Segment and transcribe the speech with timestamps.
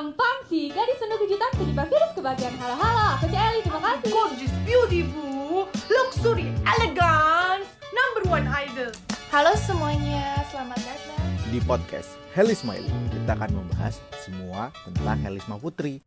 [0.00, 2.56] Gampang sih, gadis penuh kejutan penyebab virus kebahagiaan.
[2.56, 4.08] Halo halo, aku Celi, terima kasih.
[4.08, 8.88] Gorgeous, beautiful, luxury, elegance, number one idol.
[9.28, 11.20] Halo semuanya, selamat datang.
[11.52, 16.00] Di podcast Helisma ini kita akan membahas semua tentang Helisma Putri.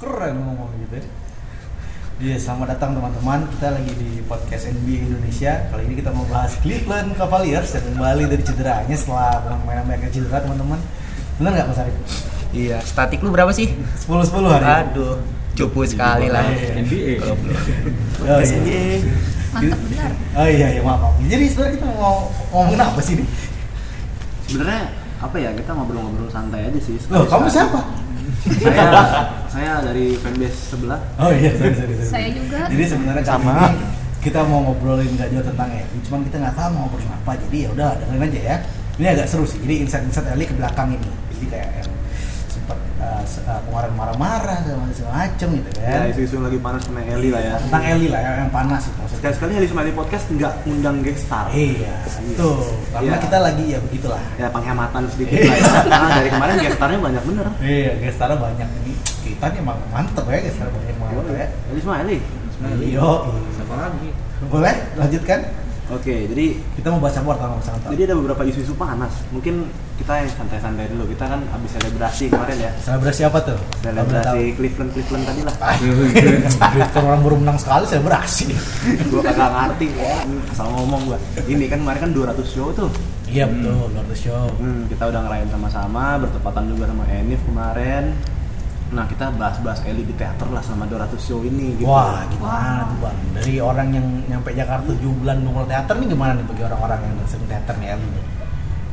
[0.00, 1.04] keren ngomong gitu ya.
[2.24, 3.44] Iya, selamat datang teman-teman.
[3.52, 5.68] Kita lagi di podcast NBA Indonesia.
[5.68, 10.40] Kali ini kita mau bahas Cleveland Cavaliers yang kembali dari cederanya setelah pemain mereka cedera,
[10.40, 11.03] teman-teman.
[11.40, 11.96] Benar nggak Mas Arif?
[12.54, 13.74] Iya, statik lu berapa sih?
[14.06, 14.62] 10-10 hari.
[14.62, 14.74] ini.
[14.94, 15.14] Aduh,
[15.58, 16.46] cupu sekali lah.
[16.46, 16.78] Iya.
[16.78, 17.14] NBA.
[17.26, 17.34] Oh,
[18.22, 18.58] Podcast iya.
[18.62, 18.84] NBA.
[19.54, 20.10] Mantap benar.
[20.34, 21.14] Oh iya, iya maaf, maaf.
[21.22, 23.26] Jadi sebenarnya kita mau ngomongin apa sih ini?
[24.44, 24.92] sebenarnya
[25.24, 27.80] apa ya kita ngobrol-ngobrol santai aja sih Loh, kamu siapa?
[28.60, 28.92] saya
[29.48, 32.08] saya dari fanbase sebelah Oh iya, sorry, sorry, sorry.
[32.12, 32.60] Saya juga.
[32.68, 33.72] Jadi sebenarnya Sama.
[34.20, 37.32] kita mau ngobrolin nggak jauh tentang Eli, cuman kita nggak tahu mau ngobrolin apa.
[37.40, 38.56] Jadi ya udah dengerin aja ya.
[38.94, 39.58] Ini agak seru sih.
[39.64, 41.08] Jadi insight-insight Eli ke belakang ini.
[41.44, 41.90] Jadi kayak yang
[42.46, 46.08] sempat uh, se- uh, kemarin marah-marah segala macem gitu ya kan.
[46.08, 48.94] isu-isu yang lagi panas sama Eli lah ya Tentang Eli lah yang, yang panas itu
[48.94, 49.18] maksudnya.
[49.18, 51.92] sekali-sekali Eli Smiley Podcast nggak ngundang guest star Iya,
[52.34, 52.64] tuh.
[52.88, 53.20] Karena Iya.
[53.20, 54.22] kita lagi ya begitulah.
[54.34, 58.68] ya penghematan sedikit lah ya karena dari kemarin guest starnya banyak bener Iya, gestarnya banyak
[58.80, 58.92] ini.
[59.24, 61.46] Kita nih emang mantep ya gestar banyak banget ya.
[61.68, 62.18] Eli Smiley
[62.88, 63.10] Yo,
[63.52, 64.08] siapa lagi
[64.42, 65.40] boleh lanjutkan?
[65.92, 66.46] Oke jadi
[66.78, 69.12] Kita mau bahas apa pertama sama jadi ada beberapa isu-isu panas.
[69.32, 71.06] Mungkin kita yang santai-santai dulu.
[71.14, 72.70] Kita kan habis selebrasi kemarin ya.
[72.82, 73.58] Selebrasi apa tuh?
[73.80, 75.54] selebrasi Cleveland Cleveland tadi lah.
[76.92, 78.50] Kalau orang baru menang sekali selebrasi.
[79.08, 80.16] gua kagak ngerti ya.
[80.50, 81.18] Asal ngomong gua.
[81.46, 82.90] Ini kan kemarin kan 200 show tuh.
[83.24, 84.46] Iya betul, Lord the Show.
[84.62, 88.14] Hmm, kita udah ngerayain sama-sama, bertepatan juga sama Enif kemarin.
[88.92, 91.88] Nah, kita bahas-bahas Eli di teater lah sama 200 show ini gitu.
[91.88, 93.16] Wah, gimana tuh bang?
[93.40, 97.14] Dari orang yang nyampe Jakarta 7 bulan nongol teater nih gimana nih bagi orang-orang yang
[97.24, 98.24] sering teater nih Eli nih?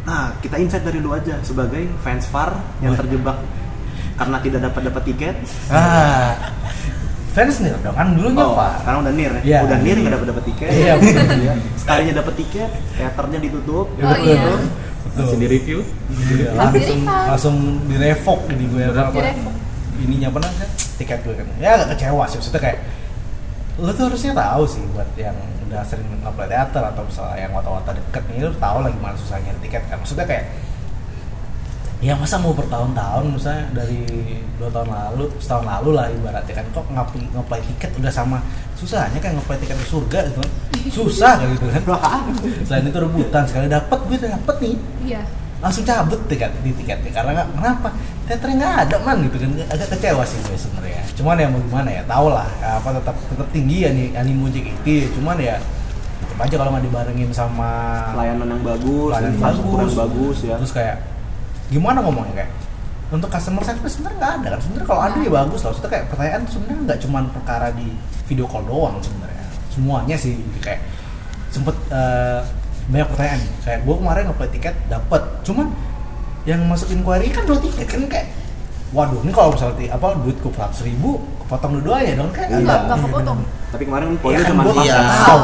[0.02, 3.38] Nah, kita insight dari lu aja sebagai fans VAR yang terjebak
[4.18, 5.36] karena tidak dapat dapat tiket.
[5.70, 6.34] Ah,
[7.38, 8.82] fans nih dong kan dulunya Oh, Pak.
[8.82, 9.42] sekarang udah nir ya.
[9.46, 9.60] Iya.
[9.70, 10.70] Udah nir nggak dapat dapat tiket.
[10.74, 11.26] Iya, betul.
[11.46, 11.54] Iya.
[11.78, 13.86] Sekalinya dapat tiket, teaternya ditutup.
[13.92, 14.42] Oh, iya.
[15.12, 15.36] Betul.
[15.38, 15.80] di review.
[16.10, 17.56] Iya, langsung langsung
[17.86, 18.84] direvok ini gue?
[18.90, 19.54] Direvok.
[20.02, 20.68] Ininya apa namanya?
[20.98, 21.48] Tiket gue kan.
[21.62, 22.80] Ya agak kecewa sih maksudnya kayak
[23.80, 25.34] lu tuh harusnya tahu sih buat yang
[25.66, 29.56] udah sering ngeplay teater atau misalnya yang wata-wata deket nih lu tahu lah gimana susahnya
[29.64, 30.46] tiket kan maksudnya kayak
[32.02, 34.02] ya masa mau bertahun-tahun misalnya dari
[34.60, 38.38] dua tahun lalu setahun lalu lah ibaratnya kan kok ngapi ngeplay tiket udah sama
[38.76, 40.42] susahnya kayak ngeplay tiket ke surga gitu
[40.92, 41.82] susah kayak gitu kan
[42.68, 44.76] selain itu rebutan sekali dapat gue dapet nih
[45.08, 45.22] Iya.
[45.62, 47.12] Langsung cabut tiket di tiketnya.
[47.14, 47.90] Karena nggak kenapa?
[48.26, 49.50] Teaternya nggak ada man gitu kan.
[49.70, 51.04] Agak kecewa sih gue sebenarnya.
[51.14, 52.50] Cuman ya mau gimana ya tau lah.
[52.66, 55.62] Apa tetap tetap tinggi ya nih animo JKT cuman ya
[56.22, 57.70] tetap aja kalau nggak dibarengin sama
[58.18, 59.94] Layanan yang bagus, Layanan yang bagus.
[59.98, 60.56] bagus ya.
[60.62, 60.98] terus kayak
[61.74, 62.52] gimana ngomongnya kayak
[63.12, 64.60] untuk customer service sebenarnya nggak ada kan.
[64.66, 65.70] Sebenarnya kalau ada ya bagus lah.
[65.76, 67.88] Maksudnya kayak pertanyaan sebenarnya nggak cuma perkara di
[68.26, 69.46] video call doang sebenarnya.
[69.70, 70.82] Semuanya sih kayak
[71.52, 72.40] sempet eh,
[72.92, 75.68] banyak pertanyaan kayak gue kemarin ngeplay tiket dapet cuman
[76.44, 78.28] yang masuk inquiry kan dua tiket kan kayak
[78.92, 83.00] waduh ini kalau misalnya apa duit gue seratus ribu kepotong dua-duanya dong kayak Enggak, enggak
[83.02, 83.40] kepotong.
[83.72, 85.00] Tapi kemarin kan Ya poinnya kan cuma pas nggak ya.
[85.24, 85.42] tahu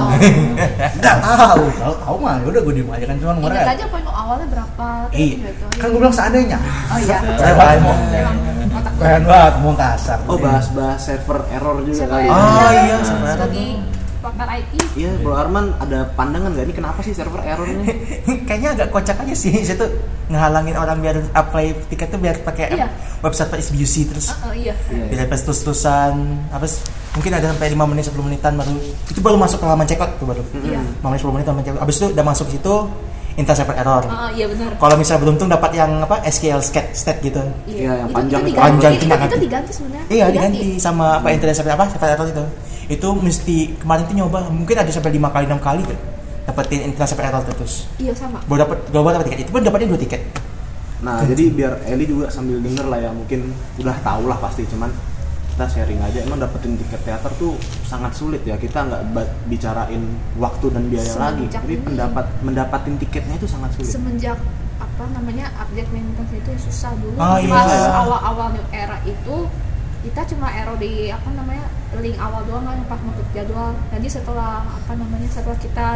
[1.00, 3.86] nggak tahu kalau tahu mah ya udah gue diem aja kan cuman kemarin Ingat aja
[3.88, 5.66] poin awalnya berapa Iya, gitu.
[5.80, 6.58] kan gue bilang seandainya.
[6.92, 7.18] Oh iya.
[7.40, 7.96] Saya banget mau,
[8.98, 10.20] keren banget mau kasar.
[10.28, 12.32] Oh, bahas-bahas server error juga kali ya.
[12.32, 13.48] Oh, iya, Iya, sebenarnya.
[14.20, 14.74] Pakar IT.
[14.94, 17.86] Iya, Bro Arman ada pandangan nggak ini kenapa sih server error ini?
[18.48, 19.54] Kayaknya agak kocak aja sih.
[19.60, 19.90] Saya tuh
[20.28, 22.88] ngehalangin orang biar apply tiket tuh biar pakai Iya.
[23.20, 24.76] website SBUC terus Oh, iya.
[24.88, 25.06] Iya.
[25.08, 26.14] biar pas terus-terusan
[26.50, 26.84] apa sih,
[27.14, 30.28] mungkin ada sampai 5 menit 10 menitan baru itu baru masuk ke halaman checkout tuh
[30.28, 30.84] baru Iya.
[31.00, 32.76] 5 menit 10 menit halaman checkout abis itu udah masuk situ
[33.36, 34.76] inter server error Oh, iya benar.
[34.76, 38.44] kalau misalnya beruntung dapat yang apa SQL stat stat gitu Iya, yang Itu- panjang itu
[38.44, 38.52] itu.
[38.52, 38.68] diganti.
[38.68, 39.38] Panjang itu, itu itu ganti.
[39.40, 40.06] diganti sebenarnya.
[40.10, 42.46] Iya diganti sama apa internet server apa server error itu.
[42.88, 46.00] Itu mesti kemarin tuh nyoba mungkin ada sampai lima kali enam kali tuh
[46.48, 47.76] dapetin error tuh, terus.
[48.00, 48.40] Iya sama.
[48.48, 50.22] Baru dapat baru dapat tiket itu pun dapatnya dua tiket.
[50.98, 54.90] Nah, jadi biar Eli juga sambil denger lah ya, mungkin udah tahu lah pasti, cuman
[55.54, 56.26] kita sharing aja.
[56.26, 57.54] Emang dapetin tiket teater tuh
[57.86, 58.58] sangat sulit ya.
[58.58, 59.02] Kita nggak
[59.46, 60.02] bicarain
[60.42, 61.84] waktu dan biaya lagi, Semenjak tapi ini.
[61.86, 63.92] pendapat mendapatin tiketnya itu sangat sulit.
[63.94, 64.38] Semenjak
[64.78, 67.18] apa namanya update maintenance itu susah dulu.
[67.20, 67.52] Oh, iya.
[67.52, 67.90] Pas Iya.
[67.94, 69.36] awal-awal new era itu
[70.00, 71.66] kita cuma error di apa namanya
[71.96, 73.72] link awal doang kan pas masuk jadwal.
[73.90, 75.88] Jadi setelah apa namanya setelah kita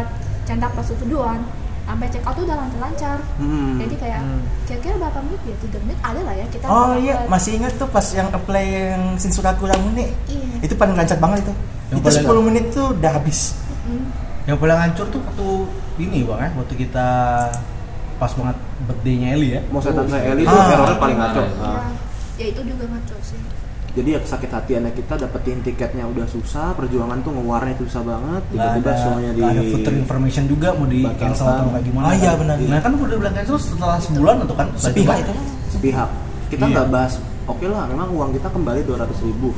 [0.42, 1.38] centang persetujuan
[1.82, 3.18] sampai check out tuh udah lancar-lancar.
[3.36, 3.74] Hmm.
[3.76, 4.42] Jadi kayak Hmm.
[4.64, 5.54] kira-kira berapa menit ya?
[5.60, 6.64] 3 menit ada lah ya kita.
[6.64, 10.46] Oh iya masih ingat tuh pas yang apply yang Shinsuraku Ramune Iya.
[10.62, 11.52] itu paling lancar banget itu.
[11.90, 13.58] Yang itu 10 menit tuh udah habis.
[13.84, 14.04] Mm.
[14.44, 15.48] Yang paling hancur tuh waktu
[16.00, 17.06] ini bang ya, waktu kita
[18.16, 18.56] pas banget
[18.86, 19.60] birthday-nya Eli ya.
[19.68, 20.70] mau setan saya Eli itu Ah.
[20.72, 21.46] errornya paling ngaco Ah.
[21.58, 21.82] ya,
[22.38, 23.38] ya itu juga ngaco sih
[23.92, 28.42] jadi ya sakit hatiannya kita dapetin tiketnya udah susah perjuangan tuh ngewarnya itu susah banget
[28.48, 31.20] tiba-tiba ada, semuanya di ada footer information juga mau di Batalkan.
[31.28, 32.04] cancel atau kayak gimana.
[32.04, 32.56] Ah, iya, benar.
[32.56, 34.66] Nah kan udah bilang cancel setelah sebulan atau kan?
[34.74, 35.32] sepihak itu
[35.68, 36.08] sepihak
[36.48, 36.72] kita Iya.
[36.74, 37.12] nggak bahas
[37.44, 39.52] oke lah memang uang kita kembali 200 ribu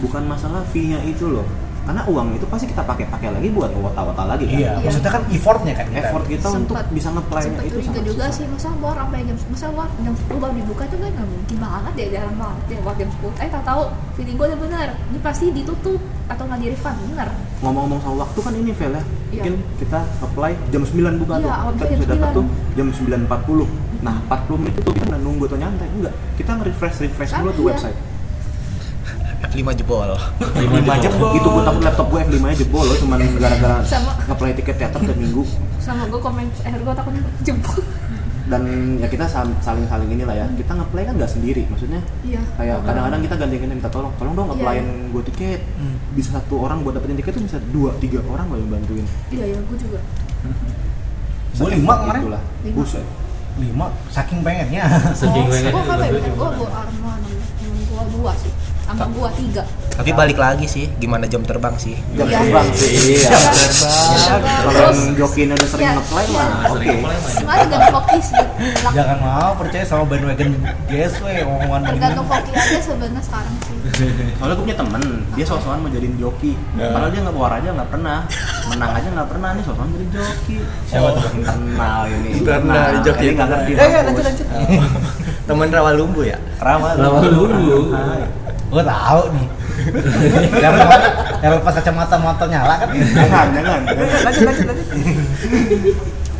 [0.00, 1.44] bukan masalah fee nya itu loh
[1.82, 5.72] karena uang itu pasti kita pakai-pakai lagi buat wata-wata lagi kan Iya, maksudnya kan effortnya
[5.72, 5.86] kan.
[5.86, 5.98] kita.
[6.02, 8.30] effort kita untuk Sempet- bisa nge-play itu sangat juga susah.
[8.30, 11.56] sih masa war sampai jam masa war jam 10 baru dibuka itu kan nggak mungkin
[11.58, 13.82] banget ya jarang banget ya war jam 10 eh tak tahu
[14.14, 17.28] feeling gue udah bener ini pasti ditutup atau nggak di refund bener
[17.60, 19.42] ngomong-ngomong soal waktu kan ini Vel ya Iya.
[19.46, 22.34] mungkin kita apply jam 9 buka Iya, tuh kita bisa dapat 9.
[22.34, 23.66] tuh jam 9.40
[24.00, 27.52] nah 40 menit itu kita nggak nunggu atau nyantai enggak kita nge-refresh refresh dulu Ah,
[27.52, 27.70] tuh iya.
[27.70, 27.98] website
[29.40, 30.12] F5 jebol.
[30.60, 31.28] Lima jebol.
[31.32, 33.78] itu gue takut laptop gue F5 nya jebol loh cuman gara-gara
[34.28, 35.42] nge-play tiket teater tiap minggu.
[35.80, 37.80] Sama gue komen eh gue takut jempol
[38.50, 38.62] dan
[38.98, 39.24] ya kita
[39.62, 40.46] saling-saling inilah ya.
[40.58, 42.02] Kita nge-play kan nggak sendiri maksudnya.
[42.26, 42.42] Iya.
[42.58, 45.60] Kayak kadang-kadang kita ganti-ganti minta tolong tolong dong Iya, nge-playin gue tiket.
[46.18, 49.06] Bisa satu orang buat dapetin tiket tuh bisa dua tiga orang loh yang bantuin.
[49.30, 50.00] Iya iya gue juga.
[51.56, 52.20] Gue lima kemarin.
[52.26, 52.42] Itulah.
[52.66, 52.76] Lima.
[52.76, 53.06] buset.
[53.58, 54.86] Lima, saking pengennya.
[55.20, 57.12] Saking oh, pengen gue kapan ya gue gue Arma
[57.90, 58.52] gue dua sih
[58.92, 59.62] sama gue tiga.
[59.90, 61.92] Tapi balik lagi sih gimana jam terbang sih?
[62.14, 62.40] Jam Iya.
[62.40, 66.32] terbang sih ya biasa kalau Terus- yang jokinya udah sering Iya, nge-play iya.
[66.32, 67.30] mah oke apply mah.
[67.30, 68.44] sebenarnya tergantung hoki sih
[68.90, 70.50] Jangan mau percaya sama bandwagon
[70.86, 73.76] GSW omongan tergantung hoki aja sebenarnya sekarang sih.
[74.34, 76.52] Soalnya gue punya temen dia soal-soalan mau jadiin joki.
[76.72, 78.18] Padahal dia nggak war aja nggak pernah.
[78.66, 80.56] Menang aja nggak pernah nih soal-soalan jadi joki.
[80.86, 81.24] Siapa tuh?
[81.36, 83.22] internal ini Internal di joki.
[83.22, 84.24] Ini nggak ngerti Eh, eh, mampus.
[84.24, 84.46] lanjut lanjut.
[85.44, 86.38] Teman rawa lumbu ya?
[86.56, 87.92] Rawa Rawa Lumbu.
[88.70, 89.46] Gue tahu nih.
[90.62, 90.74] yang
[91.40, 92.88] yang lepas kacamata motor nyala kan.
[92.92, 93.80] jangan jangan
[94.20, 94.88] lanjut lanjut lanjut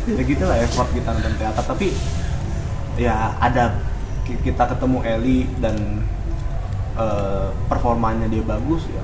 [0.07, 1.87] ya gitu lah effort kita nonton teater tapi
[2.95, 3.77] ya ada
[4.21, 5.75] ki- kita ketemu Eli dan
[6.95, 9.03] eh, performanya dia bagus ya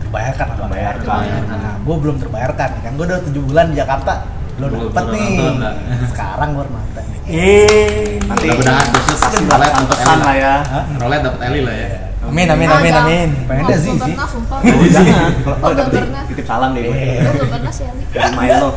[0.00, 0.56] Terbayarkan lah.
[0.58, 1.22] Terbayarkan.
[1.46, 2.92] Nah, gue belum terbayarkan kan.
[2.96, 4.26] Gue udah tujuh bulan di Jakarta.
[4.56, 5.36] Belum Belum dapet nih.
[5.38, 5.74] nonton?
[6.08, 7.20] Sekarang gue nonton nih.
[7.30, 10.54] eh nanti Mudah-mudahan besok kasih rolet pesan Eli lah ya?
[10.96, 11.88] Rolet dapat Eli lah ya.
[12.30, 13.28] Amin amin amin amin.
[13.44, 14.58] Pengen dah sih sumpah.
[14.62, 16.22] Oh, jangan kalau belum titip, pernah.
[16.26, 16.82] titip salam deh.
[16.82, 16.94] Gue
[17.34, 17.84] belum pernah sih
[18.32, 18.76] my love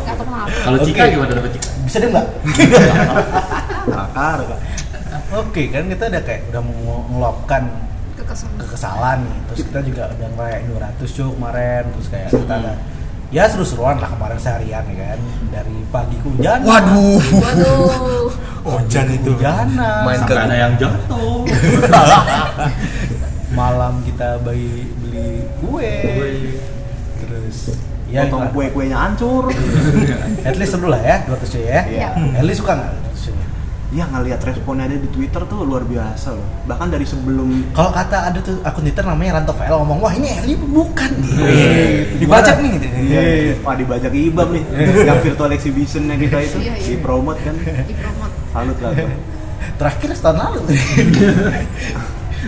[0.59, 0.77] Kalau.
[0.81, 1.69] Cika gimana dapat Cika?
[1.83, 2.25] Bisa deh mbak?
[3.85, 4.39] Rakar
[5.33, 7.63] Oke kan kita udah kayak udah mau ngeluapkan
[8.15, 8.53] kekesalan.
[8.59, 9.37] kekesalan nih.
[9.49, 11.83] Terus kita juga udah ngerayain 200 cuy kemarin.
[11.91, 12.73] Terus kayak kita ada
[13.29, 15.19] ya seru-seruan lah kemarin seharian ya kan?
[15.49, 16.59] Dari pagi ke hujan.
[16.61, 17.17] Waduh.
[17.17, 18.29] Waduh.
[18.63, 19.33] Hujan itu.
[19.33, 20.05] hujanan.
[20.05, 21.41] Main Sampai ke- ada yang jatuh.
[23.53, 25.95] malam kita beli beli kue.
[27.23, 27.57] Terus
[28.09, 28.53] ya potong gimana?
[28.53, 29.49] kue-kuenya hancur.
[30.47, 31.81] At least seru lah ya 200 cuy ya.
[31.87, 32.07] Iya.
[32.41, 33.41] Eli suka nggak 200 cuy
[33.93, 36.47] ya ngelihat responnya dia di Twitter tuh luar biasa loh.
[36.65, 40.33] Bahkan dari sebelum kalau kata ada tuh akun Twitter namanya Ranto VL ngomong wah ini
[40.33, 42.17] Eli bukan nih.
[42.17, 42.85] Dibajak nih gitu.
[42.89, 43.21] Iya,
[43.61, 44.65] wah dibajak ibab nih.
[45.05, 46.87] Yang virtual exhibitionnya kita itu Iya, iya.
[46.97, 47.53] dipromot kan.
[47.61, 48.93] Di promote salut lah
[49.77, 50.59] terakhir setahun lalu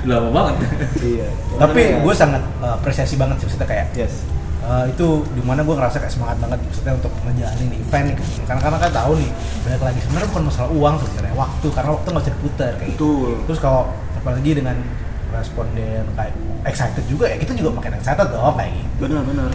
[0.06, 0.56] Lama banget.
[1.02, 1.28] iya.
[1.62, 4.14] Tapi Cuman ya, gue sangat uh, apresiasi banget sih maksudnya kayak yes.
[4.62, 8.26] uh, itu di mana gue ngerasa kayak semangat banget maksudnya untuk ngejalanin event nih kan
[8.46, 9.32] karena karena kan tahu nih
[9.66, 10.00] banyak lagi.
[10.06, 13.10] Sebenarnya bukan masalah uang sebenarnya waktu karena waktu nggak bisa diputar kayak gitu.
[13.10, 13.36] Betul.
[13.50, 13.82] Terus kalau
[14.16, 14.78] apalagi dengan
[15.34, 19.10] responden kayak excited juga ya kita juga makin excited dong kayak gitu.
[19.10, 19.52] Benar-benar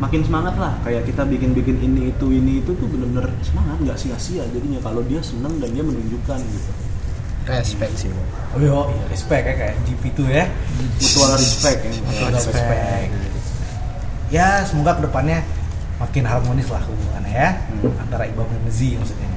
[0.00, 4.48] makin semangat lah kayak kita bikin-bikin ini itu ini itu tuh bener-bener semangat nggak sia-sia
[4.48, 6.72] jadinya kalau dia seneng dan dia menunjukkan gitu
[7.46, 10.44] respect sih oh iya iya, respect ya kayak GP itu ya.
[10.96, 13.10] Mutual respect ya Mutual respect.
[14.28, 15.40] ya semoga ke depannya
[15.96, 17.96] makin harmonis lah hubungannya ya Hmm.
[17.98, 19.28] antara Ibam dan Mezi maksudnya.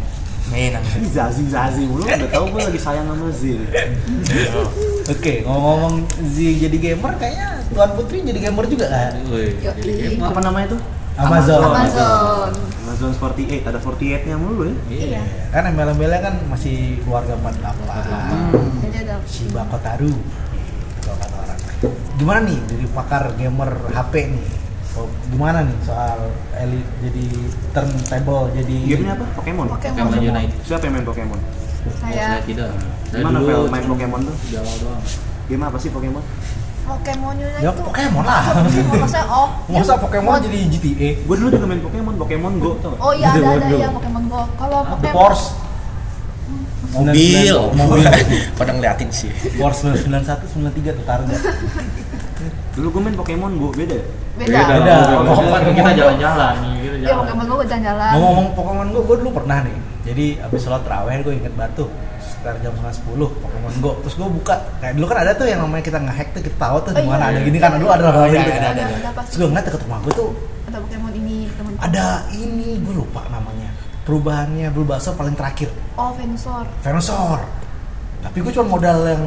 [0.45, 0.91] Main amin.
[0.97, 3.63] Ini Zazi Zazi mulu udah tau gue lagi sayang sama Zil
[5.05, 9.11] Oke, ngomong-ngomong Z jadi gamer, kayaknya Tuan Putri jadi gamer juga kan?
[9.23, 10.27] Jadi gamer.
[10.29, 10.81] apa namanya tuh
[11.15, 11.59] Amazon.
[11.61, 11.71] Amazon.
[11.71, 12.51] Amazon
[13.11, 14.75] 48 ada 48 nya mulu ya.
[14.87, 15.21] Iya.
[15.51, 18.87] Kan embel-embelnya kan masih keluarga 48.
[18.87, 20.13] jadi ada Shiba Kotaru.
[21.03, 21.59] Kalau kata orang.
[22.15, 24.45] Gimana nih dari pakar gamer HP nih?
[24.93, 27.25] Oh, gimana nih soal Eli jadi
[27.73, 29.25] turntable jadi gamenya apa?
[29.41, 29.65] Pokemon?
[29.73, 30.05] Pokemon.
[30.05, 30.21] Pokemon.
[30.21, 30.53] Unite.
[30.63, 31.39] siapa yang main Pokemon?
[31.97, 32.37] Saya.
[32.37, 32.69] Saya tidak.
[33.09, 34.35] Saya gimana dulu main Pokemon tuh?
[34.47, 35.01] di awal doang.
[35.49, 36.23] game apa sih Pokemon
[36.83, 38.41] Pokemon Unite Ya itu Pokemon lah.
[38.93, 41.09] masa oh Masa ya, Pokemon jadi GTA?
[41.19, 42.99] gue dulu juga main Pokemon Pokemon Go tau gak?
[42.99, 43.77] oh iya ada Gitu, ada gitu.
[43.77, 45.47] ya Pokemon Go kalau The Pokemon Porsche.
[46.93, 48.05] mobil Mobil.
[48.59, 50.45] pada ngeliatin sih Porsche 991
[50.93, 51.35] 93 tuh targa.
[52.75, 54.95] dulu gue main Pokemon Go beda ya beda Beda.
[55.23, 58.11] Pokemon kita jalan-jalan nih, kita Ya Pokemon Go jalan-jalan.
[58.11, 59.77] Ngomong-ngomong Pokemon Go, gue dulu pernah nih.
[60.03, 61.87] Jadi abis sholat terawih gue inget batu
[62.43, 63.91] sekitar jam setengah sepuluh Pokemon Go.
[64.03, 66.77] Terus gue buka, kayak dulu kan ada tuh yang namanya kita nge-hack tuh kita tahu
[66.83, 67.31] tuh Oh, di mana iya.
[67.31, 68.51] ada gini kan dulu ada Oh, gitu iya, kan.
[68.51, 69.21] ada, ada, ada.
[69.23, 70.29] Terus gue ngeliat deket rumah gue tuh
[70.67, 71.71] Ada Pokemon ini, teman.
[71.79, 73.69] ada ini gue lupa namanya
[74.03, 76.67] perubahannya Bulbasaur paling terakhir Oh, Venusaur.
[76.81, 77.39] Venusaur
[78.19, 79.23] tapi gue cuma modal yang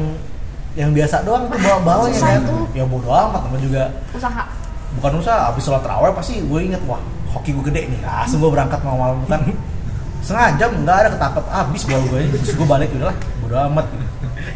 [0.73, 4.45] yang biasa doang tuh bawa bawanya kan ya bodo amat sama juga Usaha.
[4.93, 8.49] bukan usaha abis sholat terawih pasti gue inget wah hoki gue gede nih langsung gue
[8.51, 9.41] berangkat mau malam kan
[10.21, 13.85] setengah jam nggak ada ketangkep abis bawa gue terus gue balik udah lah bodo amat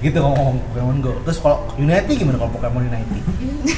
[0.01, 3.19] gitu ngomong Pokemon Go terus kalau Unity gimana kalau Pokemon Unity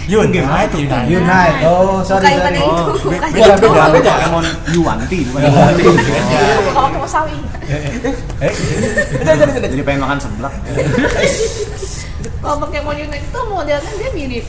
[0.08, 1.08] Unite, Unite.
[1.12, 3.60] Unite oh sorry Bukan sorry itu, Oh, beda itu.
[3.60, 5.84] beda beda Pokemon Yuanti bukan Yuanti.
[6.74, 7.38] Kalau Pokemon sawi.
[8.42, 8.54] eh
[9.64, 10.54] Jadi pengen makan seblak.
[12.40, 14.46] Kalau Pokemon Unite itu modelnya dia mirip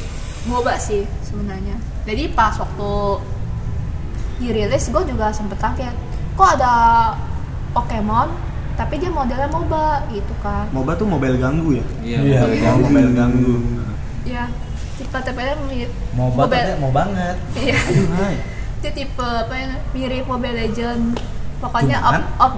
[0.47, 1.77] MOBA sih sebenarnya.
[2.05, 2.91] Jadi pas waktu
[4.39, 5.95] dirilis gue juga sempet kaget.
[6.35, 6.75] Kok ada
[7.75, 8.29] Pokemon
[8.75, 10.67] tapi dia modelnya MOBA gitu kan.
[10.75, 11.87] MOBA tuh mobile ganggu ya.
[12.03, 12.19] Iya.
[12.27, 12.41] Iya.
[12.43, 12.67] betul.
[12.67, 13.57] Oh, mobile ganggu.
[14.25, 14.45] Ya,
[14.99, 17.77] tipe tipe-nya mirip mau banget mau banget Iya.
[17.77, 18.35] Aduh, hai.
[18.83, 19.67] Itu tipe apa ya?
[19.95, 21.03] Mirip Mobile Legend.
[21.63, 22.55] Pokoknya up up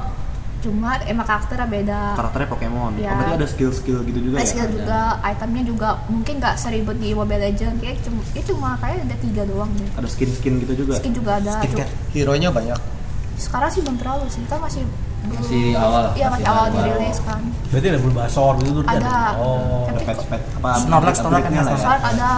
[0.64, 2.00] cuma emang karakternya beda.
[2.16, 2.92] Karakternya Pokemon.
[2.96, 3.12] Iya.
[3.12, 4.50] Oh, berarti ada skill-skill gitu juga Ada ya.
[4.50, 7.76] skill juga, itemnya juga mungkin nggak seribet di Mobile Legend.
[7.78, 9.90] Kayak cuma, ya cuma kayak ada tiga doang deh.
[10.00, 10.96] Ada skin-skin gitu juga.
[10.96, 11.60] Skin juga ada.
[11.60, 11.92] Skincare.
[12.16, 12.95] Hero-nya banyak.
[13.36, 14.82] Sekarang sih belum terlalu sih, kita masih
[15.22, 15.36] belum.
[15.36, 16.74] Masih awal, Iya masih masih awal awal.
[16.76, 17.40] dirilis kan.
[17.66, 19.18] berarti ada Bulbasaur gitu tuh Ada.
[19.36, 21.62] oh Tapi Pet pet apa Snorlax, Snorlax kan ya.
[21.66, 22.30] Soalnya ada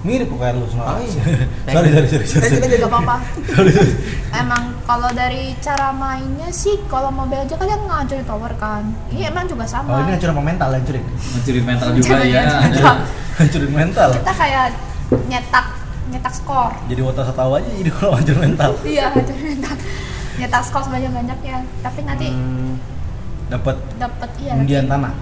[0.00, 1.22] mirip kayak lu semua Oh, iya.
[1.74, 3.16] sorry sorry sorry sorry nggak apa-apa.
[4.40, 8.82] emang kalau dari cara mainnya sih kalau Mobile Legend kan dia ngancurin tower kan.
[9.10, 9.88] Iya emang juga sama.
[9.90, 12.40] oh ini hancurin sama mental hancurin Mencuri mental juga ya.
[12.40, 12.70] jangan.
[12.70, 12.92] ada.
[13.36, 14.66] hancurin mental Kita kayak
[15.26, 15.66] nyetak
[16.06, 16.70] nyetak skor.
[16.86, 19.10] jadi wota tahu aja jadi kalau hancurin mental Iya,
[20.36, 21.56] nyetak nyetak nyetak skor sebanyak banyaknya.
[21.80, 22.74] Tapi nanti Hmm.
[23.46, 25.12] dapat dapat iya nanti undian tanah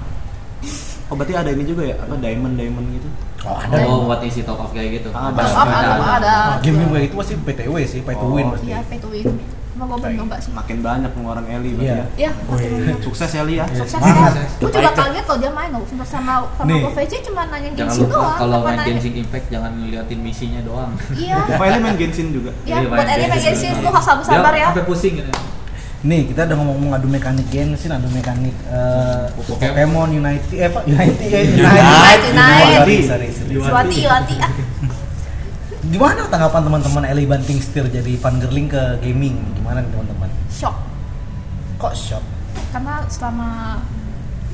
[1.05, 1.97] Oh, berarti ada ini juga ya?
[2.01, 3.09] Apa diamond diamond gitu?
[3.45, 5.13] oh ada Oh, buat isi top up kayak gitu.
[5.13, 5.61] Ah, Top ada.
[5.61, 6.35] up ada ada.
[6.65, 9.09] game game kayak itu pasti PTW sih pay to win Oh, pasti Iya, pay to
[9.09, 9.25] win.
[9.75, 10.51] Nyoba sih.
[10.51, 11.95] Makin banyak pengeluaran Eli berarti Iya.
[11.95, 12.07] ya.
[12.17, 12.99] Iya, makin banyak.
[13.03, 13.67] Sukses Eli ya.
[13.69, 14.31] Sukses ya.
[14.57, 18.03] Gue juga kaget kalau dia main loh sama sama sama VC cuma nanya Jangan Genshin
[18.05, 18.39] lupa doang.
[18.39, 20.93] kalau main Genshin Impact jangan liatin misinya doang.
[21.13, 21.37] Iya.
[21.59, 22.51] Pak Eli main Genshin juga.
[22.63, 24.67] Ya, buat Eli main Genshin lu harus sabar-sabar ya.
[24.71, 25.33] Sampai pusing gitu.
[26.05, 30.13] nih kita udah ngomong adu mekanik Genshin adu mekanik eh, Pokemon.
[30.13, 32.77] Unity eh apa Unity eh Unite, Unite.
[32.77, 33.57] sorry sorry sorry.
[33.57, 34.35] Suwati, Suwati.
[34.37, 34.53] Ah,
[35.91, 40.77] gimana tanggapan teman-teman Eli banting setir jadi fangirling ke gaming gimana nih teman-teman shock.
[41.77, 42.25] kok shock
[42.73, 43.81] Karena selama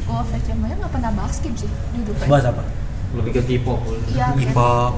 [0.09, 2.27] gue VC main nggak pernah bahas game sih gue.
[2.27, 2.63] bahas apa
[3.11, 3.83] Lebih ke K-pop.
[4.15, 4.93] Iya, kayak K-pop.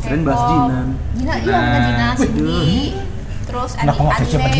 [0.00, 0.88] Keren bahas Jinan.
[1.20, 2.96] Jina, iya, bener Jina, Cindy.
[3.44, 4.56] Terus anime, anime,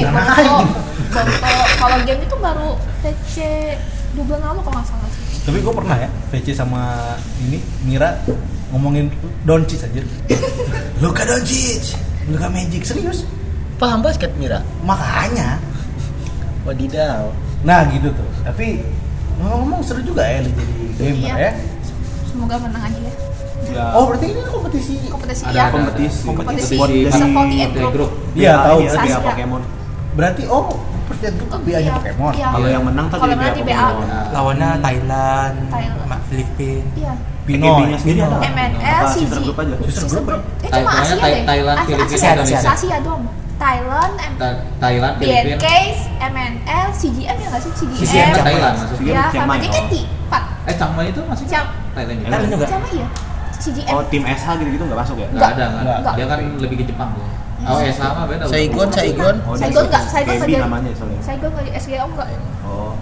[1.08, 1.48] Boruto.
[1.76, 2.68] Kalau game itu baru
[3.00, 3.34] VC
[4.12, 5.44] dua bulan lalu kalau nggak salah sih.
[5.44, 6.80] tapi gue pernah ya VC sama
[7.38, 8.16] ini Mira
[8.68, 9.12] ngomongin
[9.44, 10.00] Doncic aja
[11.04, 11.94] Luka Doncic
[12.26, 13.28] Luka Magic serius
[13.76, 14.64] Paham basket Mira?
[14.82, 15.60] makanya
[16.64, 17.28] Wadidaw.
[17.60, 18.80] nah gitu tuh tapi
[19.36, 20.64] ngomong-ngomong seru juga ya jadi
[20.96, 21.34] gamer Iya.
[21.36, 21.52] ya
[22.26, 23.12] Semoga menang aja ya.
[23.68, 23.84] Ya.
[23.92, 25.66] oh berarti ini kompetisi Kompetisi Ada ya.
[25.70, 26.20] kompetisi.
[26.24, 26.74] Kompetisi.
[26.74, 27.36] Kompetisi Bisa jadi 48
[27.68, 27.92] Play group.
[27.92, 28.10] group.
[28.32, 28.76] Iya, BA tahu.
[28.76, 29.12] ini ya, Sastra.
[29.12, 29.62] BA Pokemon.
[30.16, 32.46] berarti oh percaya itu tuh biaya Pokemon Iya.
[32.50, 33.76] Kalau yang menang tadi Kalau BA menang di BA.
[33.78, 34.06] Pokemon.
[34.32, 36.20] Lawannya Thailand, Thailand.
[36.26, 36.90] Filipina.
[36.96, 37.12] Iya.
[37.46, 38.36] Pinoy PKB-nya sendiri ada.
[38.42, 39.18] MNL, CG.
[39.22, 39.74] sister group aja?
[39.86, 40.34] Sister group ya?
[40.34, 41.42] Eh cuma Thailand, Asia deh.
[41.46, 42.58] Thailand, Filipina, Asia, Indonesia.
[42.58, 43.22] Asia, Asia dong.
[43.56, 45.56] Thailand, M- Thailand, Filipina.
[45.56, 45.66] BNK,
[46.26, 47.72] MNL, CGM ya nggak sih?
[47.72, 47.98] CGM.
[48.02, 49.12] CGM, Thailand maksudnya.
[49.14, 49.52] Ya, sama.
[49.56, 49.92] JKT.
[50.26, 50.42] Empat.
[50.66, 52.28] Eh, Changmai itu masih Chang- Thailand juga.
[52.28, 52.66] Thailand juga.
[52.66, 53.06] Sama iya.
[53.56, 53.88] CGM.
[53.88, 55.28] Oh, tim SH gitu-gitu nggak masuk ya?
[55.30, 56.10] Enggak ada, ada.
[56.12, 57.24] Dia kan lebih ke Jepang tuh.
[57.66, 58.46] Oh, eh sama beda.
[58.46, 59.36] Saigon, Saigon.
[59.42, 60.54] Oh, Saigon dia nggak, Saigon jadi.
[60.62, 61.18] namanya soalnya.
[61.18, 62.28] Saigon di SGO nggak.
[62.62, 62.94] Oh.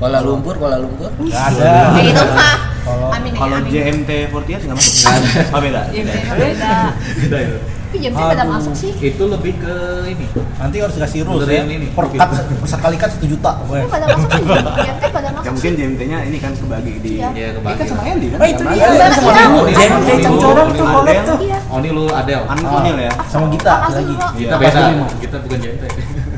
[0.00, 1.12] Kuala Lumpur, Kuala Lumpur.
[1.28, 2.56] Gak ada Kayak gitu mah.
[2.80, 3.68] Kalau ya, Kalau amin.
[3.68, 4.92] JMT48 nggak masuk?
[4.96, 5.30] Nggak ada.
[5.52, 5.80] Oh beda.
[5.92, 6.12] Beda.
[6.40, 6.72] beda.
[7.20, 7.58] Beda itu.
[8.00, 8.92] JMT pada masuk sih.
[8.94, 9.74] Itu lebih ke
[10.06, 10.26] ini.
[10.56, 11.88] nanti harus kasih rules ya ini.
[11.88, 12.30] per cut
[12.64, 14.44] sekali cut satu juta pada masuk sih.
[14.44, 15.78] JMT pada Ya masuk mungkin sih.
[15.78, 17.28] JMT-nya ini kan kebagi di Iya.
[17.30, 17.76] Iya, Ini kebagi.
[17.76, 18.38] kan sama Eli kan?
[18.38, 18.86] Oh, itu Sama dia.
[18.86, 19.44] Iya, sama iya.
[19.46, 19.60] dulu.
[19.70, 20.94] JMT Cangcorong tuh Adel.
[20.94, 21.38] collab tuh.
[21.76, 22.44] Ini lu Adele.
[22.46, 22.76] An Ah.
[22.76, 23.12] Onil ya?
[23.26, 24.14] sama Gita Makasih, lagi.
[24.38, 24.80] Kita beda.
[25.18, 25.84] Kita bukan JMT.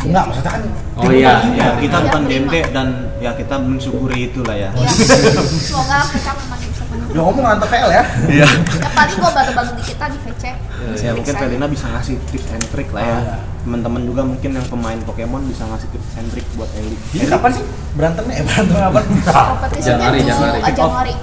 [0.03, 1.69] enggak maksudnya kan Oh iya, iya.
[1.79, 2.23] Kita Iya, bukan.
[2.27, 2.87] JMT dan
[3.19, 4.69] ya kita mensyukuri itulah ya.
[4.73, 4.89] Iya.
[5.63, 6.52] Semoga penuh.
[7.13, 8.47] Udah ngomong ngantor VL ya Iya.
[8.75, 10.45] Ya paling gua baru-baru dikit tadi VC.
[10.99, 13.11] Ya mungkin Felina bisa ngasih tips and trick lah ya.
[13.11, 13.37] Oh, iya.
[13.63, 16.97] Teman-teman juga mungkin yang pemain Pokemon bisa ngasih tips and trick buat Eli.
[17.13, 19.01] ini kapan sih berantemnya eh berantem apa
[19.53, 20.59] Kompetisinya Januari, dulu Januari.
[20.59, 21.15] ah, Januari.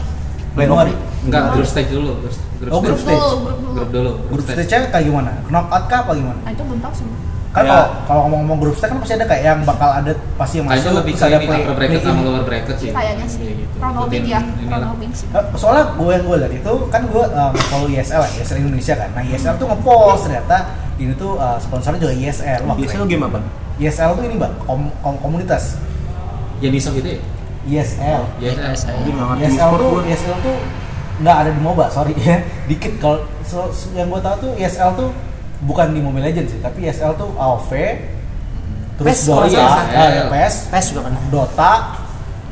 [0.52, 2.12] Januari Enggak, grup stage dulu.
[2.18, 3.12] Grup, grup Oh, grup stage.
[3.12, 3.20] stage.
[3.20, 3.74] Dulu, grup dulu.
[3.76, 4.12] Grup dulu.
[4.30, 7.06] grup stage kayak gimana knockout kah apa gimana Nah itu belum tahu sih.
[7.50, 7.72] Kan Ya.
[7.72, 10.86] kalau kalau ngomong-ngomong grup stage kan pasti ada kayak yang bakal ada pasti yang Kayaknya
[10.86, 12.90] masuk lebih terus ada play upper bracket sama lower bracket sih.
[12.90, 13.76] kayaknya sih Iya gitu.
[13.76, 14.40] round robin Ikutin ya
[14.70, 18.22] round robin sih Eh, soalnya gue yang gue lihat itu kan gue um, follow ISL
[18.22, 20.58] ya ISL Indonesia kan nah ISL tuh ngepost ternyata
[20.96, 23.10] ini tuh uh, sponsornya juga ISL Wah, biasanya keren.
[23.10, 23.40] game apa
[23.78, 25.64] ISL tuh ini bang kom- kom- komunitas
[26.60, 27.20] Yang iseng gitu ya?
[27.82, 28.98] ISL ISL
[29.40, 30.02] e-sport tuh.
[30.04, 30.56] ISL tuh
[31.20, 34.94] nggak ada di MOBA sorry ya dikit kalau so- so- yang gue tahu tuh ISL
[34.94, 35.10] tuh
[35.62, 37.72] bukan di Mobile Legends sih tapi ISL tuh AoV
[38.96, 39.84] terus PES kalau Dota salah.
[39.90, 41.72] ah, ya, PES PES juga kan Dota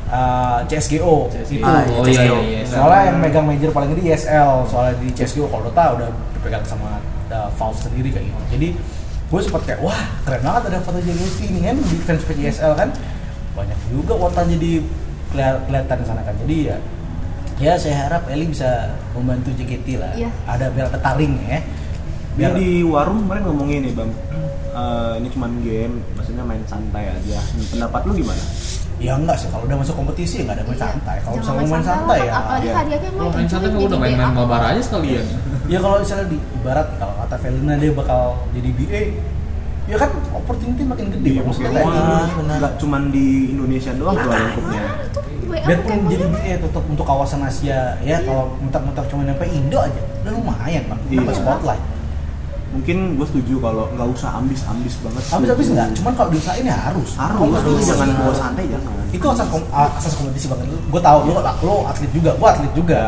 [0.08, 1.52] uh, CSGO, CSGO.
[1.54, 2.38] itu Ah, iya, oh iya CSGO.
[2.38, 2.52] iya.
[2.58, 2.64] iya.
[2.66, 7.00] soalnya yang megang major paling gede ISL soalnya di CSGO kalau Dota udah dipegang sama
[7.30, 8.68] uh, Valve sendiri kayak gitu jadi
[9.28, 12.90] gue sempat kayak wah keren banget ada foto JKT ini kan di fanspage ISL kan
[13.54, 14.80] banyak juga wotanya di
[15.28, 16.78] keli- kelihatan di sana kan jadi ya
[17.58, 20.30] ya saya harap Eli bisa membantu JKT lah Iya.
[20.46, 21.60] ada biar ketaring ya
[22.38, 24.12] Dia biar di warung kemarin ngomong ini bang,
[24.70, 27.42] Eh, ini cuman game, maksudnya main santai aja.
[27.68, 28.44] Pendapat lu gimana?
[28.98, 30.86] ya enggak sih kalau udah masuk kompetisi enggak ada main Iya.
[30.88, 32.74] santai kalau misalnya main santai ya apalagi Iya.
[32.74, 34.38] hadiahnya Kalau main santai mah udah main-main BA.
[34.40, 35.26] mabar aja sekalian.
[35.68, 39.02] Ya kalau misalnya di ibarat kalau kata Felina dia bakal jadi BA,
[39.86, 41.28] ya kan opportunity makin gede.
[41.28, 41.46] Iya, Bang.
[41.46, 41.82] maksudnya
[42.34, 42.58] benar.
[42.58, 44.82] nggak cuman di Indonesia doang tuh lingkupnya.
[45.48, 46.24] Biarpun jadi?
[46.28, 51.00] BA tetap untuk kawasan Asia ya kalau mentok-mentok cuma nyampe Indo aja udah lumayan bang
[51.08, 51.18] Iya.
[51.22, 51.84] dapat spotlight
[52.68, 55.24] Mungkin gue setuju kalau nggak usah ambis-ambis banget.
[55.26, 58.92] habis-habis enggak cuman kalau diusahain ya harus Harus, lu jangan bawa santai jangan.
[59.08, 62.74] itu asas kom- a- asas kompetisi banget gue tahu lu lo atlet juga gue atlet
[62.74, 63.02] juga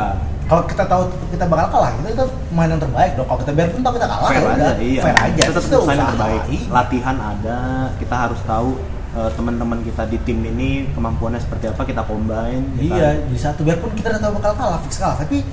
[0.45, 3.81] kalau kita tahu kita bakal kalah kita itu main yang terbaik dong kalau kita biarpun
[3.81, 5.01] tahu kita kalah fair ya aja, iya.
[5.03, 6.41] fair aja Tetap Kita usaha yang terbaik.
[6.49, 6.67] Iya.
[6.71, 7.59] Latihan ada,
[7.95, 8.69] kita harus tahu
[9.11, 12.65] eh, teman-teman kita di tim ini kemampuannya seperti apa kita combine.
[12.75, 15.45] ya Iya, di satu biarpun kita udah tahu bakal kalah, fix kalah, tapi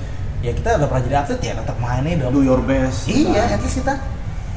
[0.45, 2.33] ya kita udah pernah jadi atlet ya tetap mainnya dong.
[2.37, 3.09] Do your best.
[3.09, 3.95] Iya, at least kita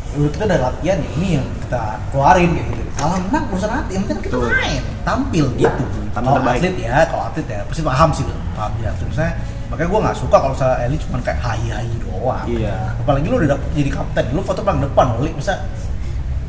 [0.09, 2.83] udah kita udah latihan ya ini yang kita keluarin kayak gitu.
[2.99, 5.83] Kalah menang urusan hati, yang penting kita main, tampil gitu.
[6.11, 6.59] tampil Kalau terbaik.
[6.59, 8.41] atlet ya, kalau atlet ya pasti paham sih, Bang.
[8.57, 9.07] paham dia atlet.
[9.07, 9.33] Misalnya,
[9.71, 12.45] makanya gue nggak suka kalau misalnya Eli cuma kayak hai hai doang.
[12.49, 12.75] Iya.
[12.99, 15.53] Apalagi lu udah dapet jadi kapten, lu foto paling depan, Oli, masa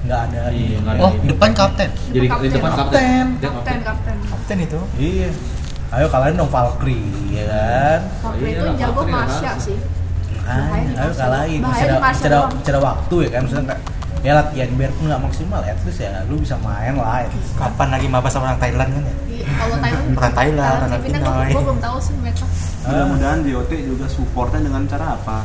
[0.00, 0.78] nggak ada Iya.
[1.04, 1.88] Oh, depan kapten.
[2.10, 3.26] Jadi di depan kapten.
[3.38, 3.44] Kapten.
[3.44, 5.28] Kapten kapten kapten itu Iya.
[5.90, 7.02] Ayo kalahin dong Valkyrie,
[7.34, 8.00] ya kan?
[8.22, 9.76] Valkyrie Iya, itu yang jago Marsha sih
[10.40, 11.60] Bahaya ayo kalahin.
[11.62, 11.86] Masih
[12.66, 13.42] ada waktu ya kan?
[13.46, 13.80] Misalnya kayak
[14.20, 17.24] ya latihan biarpun nggak maksimal ya, at least ya lu bisa main lah.
[17.24, 17.56] at least.
[17.56, 21.18] kapan lagi maba sama orang Thailand kan ya Iya, kalau Thailand Orang Thailand, orang Filipina
[21.24, 21.48] Pinoy.
[21.48, 22.44] gue belum tahu sih mereka
[22.80, 25.36] Mudah-mudahan JOT juga supportnya dengan cara apa?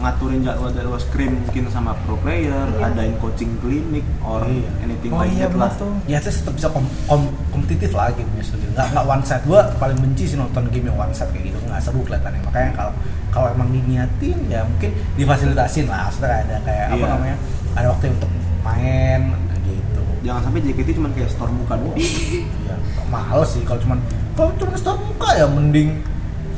[0.00, 2.88] Ngaturin jadwal-jadwal scrim mungkin sama pro player, Iya.
[2.88, 4.70] adain coaching klinik or Iya.
[4.80, 5.70] anything oh like iya that lah.
[5.76, 8.72] tuh Ya least tetap bisa kom kom- kompetitif lah gamenya sendiri.
[8.72, 9.44] Nggak nggak one side.
[9.44, 11.58] Gua paling benci sih nonton game yang one side kayak gitu.
[11.62, 12.40] Nggak seru kelihatannya.
[12.42, 12.92] Makanya kalau
[13.28, 16.08] kalau emang diniatin ya mungkin difasilitasin lah.
[16.08, 17.08] Maksudnya ada kayak apa Iya.
[17.10, 17.36] namanya?
[17.70, 19.20] Ada waktu untuk main
[19.62, 20.02] gitu.
[20.22, 21.96] Jangan sampai JKT cuma kayak store muka doang.
[21.96, 22.74] Iya,
[23.06, 23.98] males sih kalau cuman
[24.32, 26.00] kalau cuma store muka ya mending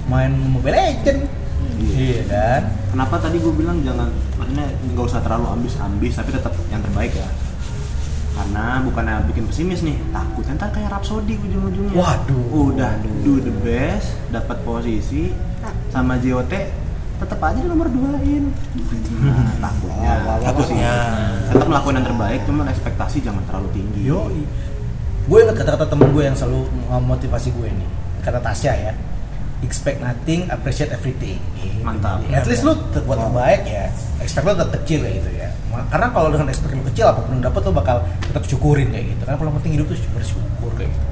[0.04, 1.41] main Mobile Legend.
[1.80, 2.62] Iya kan?
[2.92, 7.28] Kenapa tadi gue bilang jangan, maksudnya nggak usah terlalu ambis-ambis, tapi tetap yang terbaik ya.
[8.32, 11.92] Karena bukannya bikin pesimis nih, takut ntar kayak Rhapsody ujung-ujungnya.
[11.92, 12.72] Waduh.
[12.72, 15.32] Udah do the best, dapat posisi
[15.92, 16.52] sama JOT
[17.22, 18.50] tetap aja di nomor duain.
[19.22, 20.12] Nah, takutnya.
[20.42, 20.92] Takutnya.
[21.54, 24.10] Tetap melakukan yang terbaik, cuman ekspektasi jangan terlalu tinggi.
[24.10, 24.26] Yo,
[25.30, 27.88] gue kata-kata temen gue yang selalu motivasi gue nih,
[28.26, 28.92] kata Tasya ya,
[29.62, 31.38] expect nothing, appreciate everything.
[31.56, 31.80] Gitu.
[31.80, 32.22] Mantap.
[32.22, 33.86] Jadi, At least lu ter- buat terbaik ya,
[34.18, 35.48] expect lu tetap kecil kayak gitu ya.
[35.88, 39.06] Karena kalau dengan expect lu kecil apa pun yang dapat lu bakal tetap syukurin kayak
[39.08, 39.22] gitu.
[39.22, 41.06] Karena paling penting hidup tuh bersyukur kayak gitu.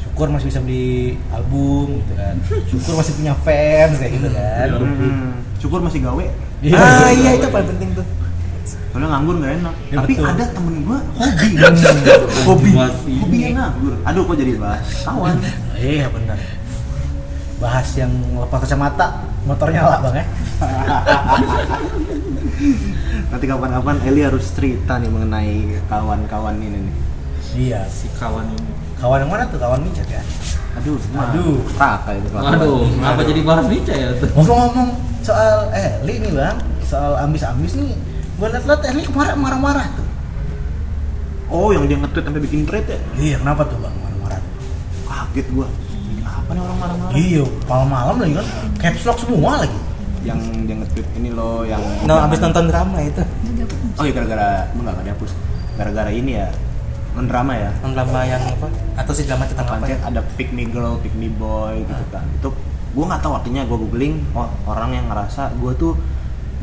[0.00, 0.88] Syukur masih bisa beli
[1.28, 2.34] album gitu kan.
[2.66, 4.66] Syukur masih punya fans kayak gitu kan.
[4.74, 6.24] Hmm, syukur masih gawe.
[6.58, 6.74] Iya.
[6.74, 8.06] ah iya itu paling penting tuh
[8.88, 9.74] Soalnya nganggur nggak enak.
[9.88, 10.26] Ya, Tapi betul.
[10.26, 11.48] ada temen gua hobi.
[12.42, 12.70] Hobi.
[13.20, 13.94] Hobinya nganggur.
[14.02, 15.36] Aduh kok jadi bahas kawan.
[15.76, 16.36] Iya benar.
[17.58, 20.26] Bahas yang lepas kacamata, motornya nyala bang ya.
[23.28, 26.94] Nanti kapan-kapan Eli harus cerita nih mengenai kawan-kawan ini nih.
[27.58, 27.80] Iya.
[27.90, 28.70] Si kawan ini.
[29.02, 29.58] Kawan yang mana tuh?
[29.58, 30.22] Kawan Micat ya?
[30.78, 31.58] Aduh, Aduh.
[31.74, 32.54] Raka itu kawan.
[32.54, 34.30] Aduh, kenapa jadi bahas Nica ya tuh?
[34.38, 34.88] Ngomong-ngomong
[35.26, 37.98] soal Eli nih bang, soal ambis-ambis nih,
[38.38, 40.06] gue liat-liat Eli kemarin marah-marah tuh.
[41.50, 43.00] Oh, yang dia nge-tweet sampai bikin thread ya?
[43.18, 44.40] Iya, kenapa tuh bang marah-marah?
[45.08, 45.66] Kaget gua.
[46.48, 47.12] Apa nih orang marah-marah?
[47.12, 48.46] Iya, malam-malam lagi kan,
[48.80, 49.78] caps lock semua lagi.
[50.24, 53.20] Yang dia nge-tweet ini loh yang no abis nonton drama itu
[54.00, 55.30] Oh iya gara-gara enggak enggak dihapus.
[55.76, 56.48] Gara-gara ini ya
[57.12, 57.70] mendrama ya.
[57.84, 61.12] nonton drama yang apa atau si drama tentang apa ya ada pick me girl, pick
[61.12, 62.24] me boy gitu kan.
[62.40, 62.48] Itu
[62.96, 66.00] gua nggak tahu artinya gua googling oh, orang yang ngerasa gua tuh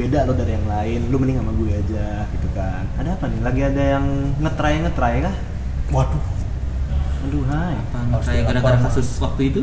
[0.02, 3.40] beda lo dari yang lain lu mending sama gue aja gitu kan ada apa nih
[3.40, 4.06] lagi ada yang
[4.44, 5.36] ngetray ngetray kah
[5.94, 6.35] Waduh.
[7.26, 7.76] Aduh hai.
[8.46, 9.62] Gara-gara kasus waktu itu?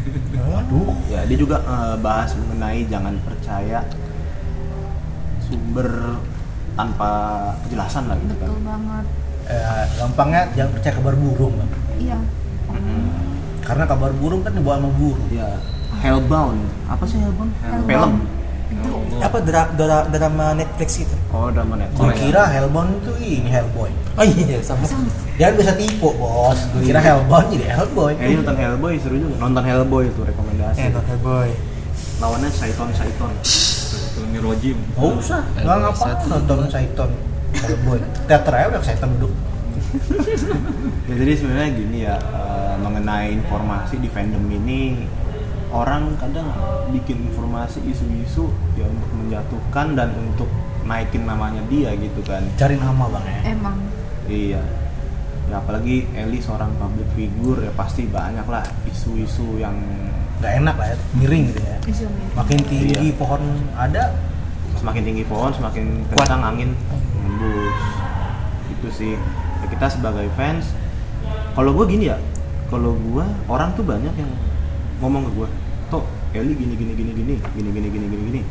[0.52, 0.94] Waduh.
[1.12, 3.84] ya dia juga eh, bahas mengenai jangan percaya
[5.44, 6.16] sumber
[6.72, 7.10] tanpa
[7.66, 8.48] kejelasan lah gitu kan.
[8.48, 9.04] Betul banget.
[9.42, 11.54] Eh, gampangnya jangan percaya kabar burung,
[12.00, 12.18] iya.
[13.62, 15.28] Karena kabar burung kan dibawa sama burung.
[15.28, 15.48] ya
[16.00, 16.60] Hellbound.
[16.88, 17.52] Apa sih Hellbound?
[17.60, 17.86] Hellbound.
[17.86, 18.12] film
[19.22, 21.16] Apa dra dra drama Netflix itu?
[21.30, 23.90] oh drama Gue Netflix kira Hellbound itu ini Hellboy.
[24.18, 24.84] Oh iya sama.
[25.40, 26.58] Jangan bisa tipu, Bos.
[26.74, 28.12] Gue kira Hellbound jadi Hellboy.
[28.18, 29.34] Eh, nonton Hellboy seru juga.
[29.40, 30.78] Nonton Hellboy itu rekomendasi.
[30.80, 31.48] Eh nonton boy.
[32.20, 33.32] Lawannya Saiton Saiton.
[33.42, 34.78] Itu Mirojim.
[34.98, 35.42] Enggak usah.
[35.58, 37.10] Enggak ngapain nonton Saiton
[37.56, 37.98] Hellboy.
[38.26, 39.32] Teater aja udah Saiton duduk.
[41.02, 45.04] Ya, jadi sebenarnya gini ya eh, mengenai informasi di fandom ini
[45.72, 46.52] orang kadang
[46.92, 50.48] bikin informasi isu-isu ya untuk menjatuhkan dan untuk
[50.84, 52.44] naikin namanya dia gitu kan.
[52.60, 53.40] Cari nama, Bang ya.
[53.50, 53.76] emang
[54.28, 54.62] Iya.
[55.50, 59.74] Ya apalagi Eli seorang public figure ya pasti banyak lah isu-isu yang
[60.42, 61.76] Gak enak lah ya, miring gitu ya.
[62.34, 63.14] Makin tinggi Iya.
[63.14, 63.42] pohon
[63.78, 64.10] ada,
[64.74, 66.70] semakin tinggi pohon semakin kencang angin
[67.14, 67.78] ngembus
[68.68, 69.14] itu sih
[69.62, 70.74] Ya, kita sebagai fans
[71.54, 72.18] kalau gue gini ya
[72.66, 74.26] kalau gue orang tuh banyak yang
[75.02, 75.48] ngomong ke gue
[75.90, 78.42] toh Eli gini gini gini gini gini gini gini gini gini.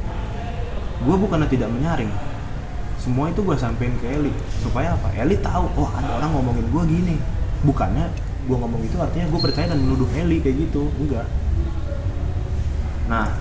[1.01, 2.13] Gue bukannya tidak menyaring.
[3.01, 4.29] Semua itu gue sampein ke Eli.
[4.61, 5.09] Supaya apa?
[5.17, 7.15] Eli tahu oh ada orang ngomongin gue gini.
[7.65, 8.05] Bukannya
[8.45, 10.93] gue ngomong gitu artinya gue percaya dan menuduh Eli kayak gitu.
[11.01, 11.25] Enggak.
[13.09, 13.33] Nah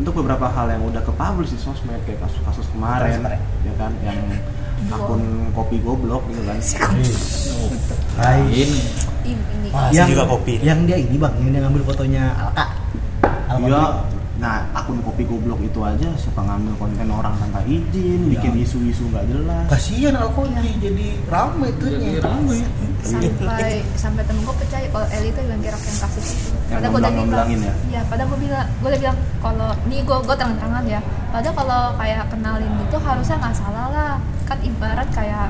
[0.00, 3.40] untuk beberapa hal yang udah ke publish di sosmed kayak kasus-kasus kemarin Kemarin.
[3.68, 4.16] ya kan yang
[4.90, 5.22] akun
[5.54, 6.58] kopi goblok gitu kan
[8.18, 8.70] lain.
[9.72, 10.58] Masih juga kopi.
[10.60, 12.64] Yang dia ini bang, yang dia ngambil fotonya Alka.
[13.52, 13.82] Alka Iya,
[14.42, 19.30] nah akun kopi goblok itu aja suka ngambil konten orang tanpa izin, bikin isu-isu nggak
[19.30, 19.70] jelas.
[19.70, 20.42] Kasihan Alka
[20.82, 22.58] jadi rame tuh jadi rame.
[23.02, 27.00] sampai sampai temen gue percaya kalau Eli itu yang gerak yang kasus itu padahal gue
[27.02, 27.74] udah bilang ya?
[27.90, 31.00] iya padahal gue bilang gue udah bilang kalau ini gue gue terang-terangan ya.
[31.32, 34.12] Padahal kalau kayak kenalin gitu harusnya nggak salah lah.
[34.46, 35.48] Kan ibarat kayak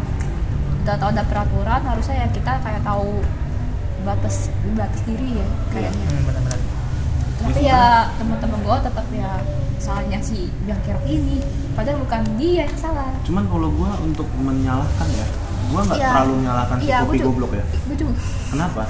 [0.85, 3.25] udah tau ada peraturan harusnya ya kita kayak tahu
[4.05, 6.07] batas batas diri ya kayaknya.
[6.09, 6.62] Hmm, benar-benar.
[7.45, 7.83] Tapi ya
[8.15, 9.31] teman-teman gue tetap ya
[9.77, 15.27] salahnya si gerak ini padahal bukan dia yang salah Cuman kalau gua untuk menyalahkan ya,
[15.69, 16.09] gua nggak Iya.
[16.09, 17.65] terlalu menyalahkan si Iya, kopi goblok ya.
[17.67, 18.15] gue juga
[18.49, 18.83] Kenapa?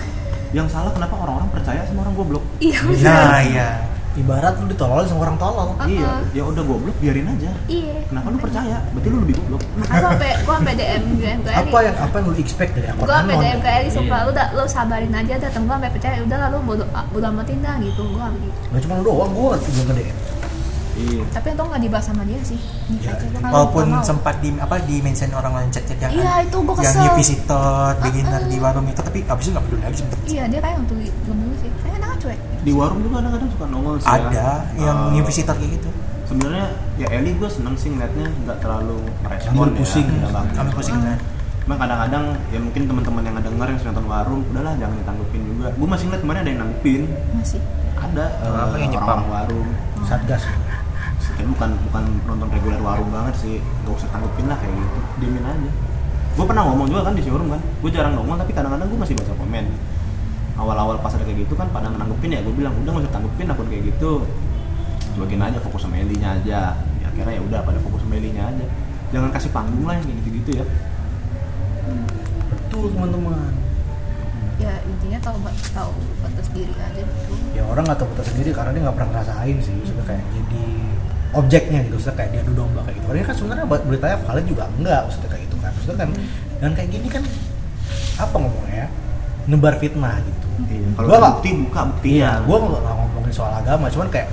[0.53, 2.45] Yang salah kenapa orang-orang percaya sama orang goblok?
[2.59, 3.69] iya Nah iya.
[4.15, 5.69] Ibarat lu ditolol sama orang tolol.
[5.73, 5.87] Uh-uh.
[5.87, 7.49] Iya, ya udah goblok biarin aja.
[7.67, 8.77] iya Kenapa lu percaya?
[8.91, 9.63] Berarti lu lebih goblok.
[9.75, 13.03] makanya gue sampai gue sampai DM Eli Apa yang apa yang lu expect dari akun
[13.03, 13.35] gue sampai?
[13.39, 14.25] DM ke Eli sumpah Iya.
[14.25, 17.27] lu udah lu sabarin aja dah temen gue sampai percaya udah lah lu bodo bodo
[17.27, 20.17] amatin dah gitu gue gitu Gak cuma lu doang, gua juga ke DM.
[20.93, 21.25] Iya.
[21.33, 22.61] tapi untung nggak dibahas sama dia sih
[22.93, 23.17] Iya.
[23.17, 26.57] gua kan Walaupun nggak sempat di apa di mention orang lain chat-chat yang Iya, itu
[26.59, 27.01] gua yang kesel.
[27.03, 30.19] new visitor, beginner di warung itu tapi abis itu nggak peduli lagi sempet.
[30.27, 31.01] iya dia kayak untuk
[31.83, 34.07] enak cuek Di warung juga kadang-kadang suka nongol sih.
[34.07, 34.15] ya.
[34.23, 35.89] Ada yang Eh, new visitor kayak gitu.
[36.23, 39.77] Sebenarnya ya Eli gue seneng sih ngeliatnya nggak terlalu merespon Ambil ya.
[39.77, 40.09] pusing.
[40.53, 41.19] Kami pusing kan.
[41.63, 45.67] Cuma kadang-kadang ya mungkin teman-teman yang denger yang sering nonton warung, udahlah jangan ditanggupin juga.
[45.73, 47.01] Gue masih ngeliat kemarin ada yang nanggupin,
[47.33, 47.61] masih
[47.95, 49.21] ada eh, Apa yang Jepang?
[49.27, 49.69] warung.
[50.03, 50.43] Satgas.
[51.33, 55.43] Ya bukan bukan nonton reguler warung banget sih, gak usah tanggupin lah kayak gitu, diemin
[55.43, 55.71] aja.
[56.33, 59.15] Gue pernah ngomong juga kan di showroom kan, gue jarang ngomong tapi kadang-kadang gue masih
[59.15, 59.65] baca komen.
[60.53, 63.47] Awal-awal pas ada kayak gitu kan pada nanggupin ya, gue bilang udah gak usah tanggupin
[63.49, 64.23] akun kayak gitu,
[65.17, 66.77] cuekin aja fokus sama Elinya aja.
[66.77, 68.65] Ya akhirnya ya udah pada fokus sama Elinya aja.
[69.13, 70.65] Jangan kasih panggung lah yang kayak gitu-gitu ya.
[72.49, 73.53] Betul teman-teman.
[74.61, 75.43] ya intinya tahu
[75.75, 75.91] tahu
[76.23, 79.57] batas diri aja gitu Ya orang nggak tahu betul sendiri karena dia nggak pernah ngerasain
[79.59, 79.77] sih.
[79.83, 80.65] Sudah kayak jadi
[81.33, 83.07] objeknya gitu, sudah kayak dia domba kayak gitu.
[83.09, 85.71] Padahal kan sebenarnya buat beritanya valid juga enggak, maksudnya kayak gitu kan.
[85.75, 86.11] Maksudnya kan
[86.61, 87.23] dengan kayak gini kan
[88.21, 88.89] apa ngomongnya ya?
[89.47, 90.47] Nebar fitnah gitu.
[90.71, 94.29] Iya, kalau bukti buka bukti Iya, gue nggak ngomongin soal agama, cuman kayak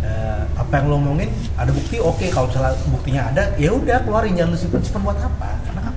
[0.00, 2.24] eh, apa yang lo omongin ada bukti, oke.
[2.28, 5.50] Kalau misalnya buktinya ada, ya udah keluarin jangan lu simpen simpen buat apa?
[5.64, 5.94] Karena kan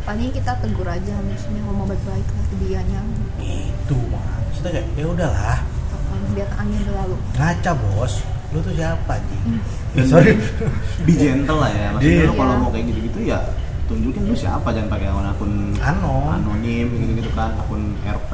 [0.00, 3.00] paling kita tegur aja maksudnya ngomong baik-baik lah ke dianya
[3.38, 4.26] itu mah.
[4.48, 8.14] Maksudnya kayak ya udahlah, apa biar angin berlalu ngaca bos.
[8.50, 9.38] Lu tuh siapa Ji?
[9.94, 10.34] Dan Sorry.
[11.06, 12.26] be gentle lah ya maksudnya Iya.
[12.26, 13.38] lu kalau mau kayak gitu-gitu ya
[13.90, 16.30] tunjukin lu siapa jangan pakai akun-akun Anon.
[16.32, 18.32] anonim gitu-gitu kan akun RP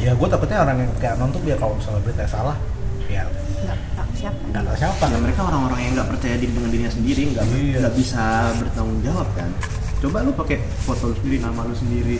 [0.00, 2.56] Ya gue takutnya orang yang kayak anon tuh biar kalau misalnya berita salah,
[3.04, 5.04] ya nggak tahu siapa nggak tahu siapa.
[5.04, 7.76] Nah, mereka orang-orang yang nggak percaya diri dengan dirinya sendiri nggak Iya.
[7.78, 8.24] nggak bisa
[8.56, 9.50] bertanggung jawab kan
[9.98, 12.16] coba lu pakai foto lu sendiri nama lu sendiri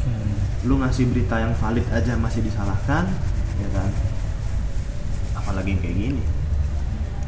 [0.00, 0.32] Hmm.
[0.64, 3.04] lu ngasih berita yang valid aja masih disalahkan
[3.58, 3.90] ya kan
[5.34, 6.22] apalagi yang kayak gini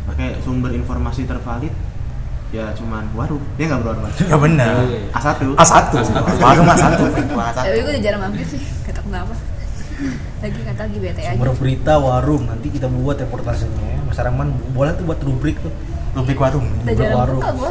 [0.07, 1.75] pakai sumber informasi tervalid
[2.51, 4.75] ya cuman warung ya nggak bro Arman Ya benar.
[5.15, 5.85] A1 A1.
[6.43, 6.83] Warung A1.
[6.99, 7.79] Warung tapi A1.
[7.79, 9.35] gue udah jarang mampir sih kata kenapa
[10.41, 14.01] lagi kata lagi bete aja Sumber berita warung nanti kita buat reportasenya ya.
[14.09, 15.73] Mas Arman boleh tuh buat rubrik tuh.
[16.17, 16.67] Rubrik warung.
[16.83, 17.41] udah jarang warung.
[17.45, 17.71] gue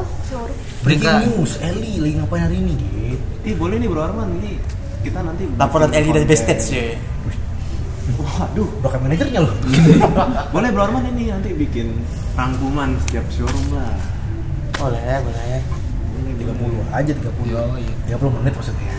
[0.79, 3.49] Breaking news, Eli lagi ngapain hari ini gitu.
[3.51, 4.61] Ih boleh nih bro Arman ini
[5.03, 6.25] kita nanti Laporan Eli dari.
[6.29, 6.95] Bestage ya.
[8.19, 9.53] Waduh, Broker manajernya loh.
[10.53, 11.97] boleh bro Arman ini nanti bikin
[12.37, 14.18] rangkuman setiap showroom lah.
[14.79, 15.59] Boleh, boleh.
[16.09, 17.45] Boleh, 30 aja 30.
[17.45, 18.15] Yo, iya.
[18.15, 18.91] 30 menit maksudnya.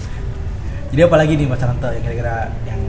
[0.90, 2.34] Jadi apa lagi nih Mas Ranto yang kira-kira
[2.66, 2.80] yang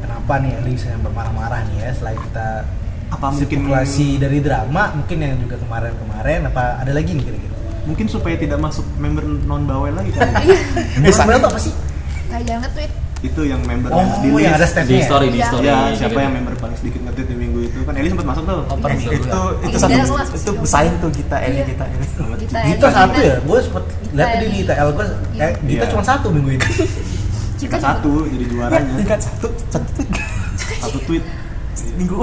[0.00, 2.64] kenapa nih Eli bisa yang bermarah-marah nih ya selain kita
[3.08, 7.54] Apa mungkin- spekulasi dari drama mungkin yang juga kemarin-kemarin apa ada lagi nih kira-kira?
[7.84, 10.28] Mungkin supaya tidak masuk member non bawel lagi kan.
[11.00, 11.24] Bisa.
[11.24, 11.72] Member tuh apa sih?
[12.28, 14.72] kayak jangan nge-tweet itu yang member Oh, di yang ada list.
[14.72, 14.86] stepnya.
[14.88, 15.04] di ya?
[15.04, 15.48] story di Iya.
[15.48, 15.98] story Ya, Gitu.
[15.98, 18.60] siapa yang member paling sedikit ngetit di minggu itu kan Eli sempat masuk tuh.
[18.60, 19.10] Oh, Itu juga.
[19.10, 21.64] itu Iya, satu itu bersaing tuh kita Eli Iya.
[21.66, 22.06] kita ini.
[22.38, 24.46] kita Gita satu ya, gue sempet lihat Eli.
[24.48, 25.90] di TL gue, eh, Gita Iya.
[25.90, 26.64] cuma satu minggu ini.
[27.58, 28.92] Kita satu jadi juaranya.
[28.94, 30.06] Tingkat satu satu tuh
[30.78, 31.24] Satu tweet.
[31.94, 32.22] minggu.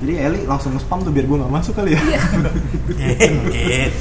[0.00, 2.02] Jadi Eli langsung nge-spam tuh biar gue nggak masuk kali ya.
[3.48, 3.92] Git.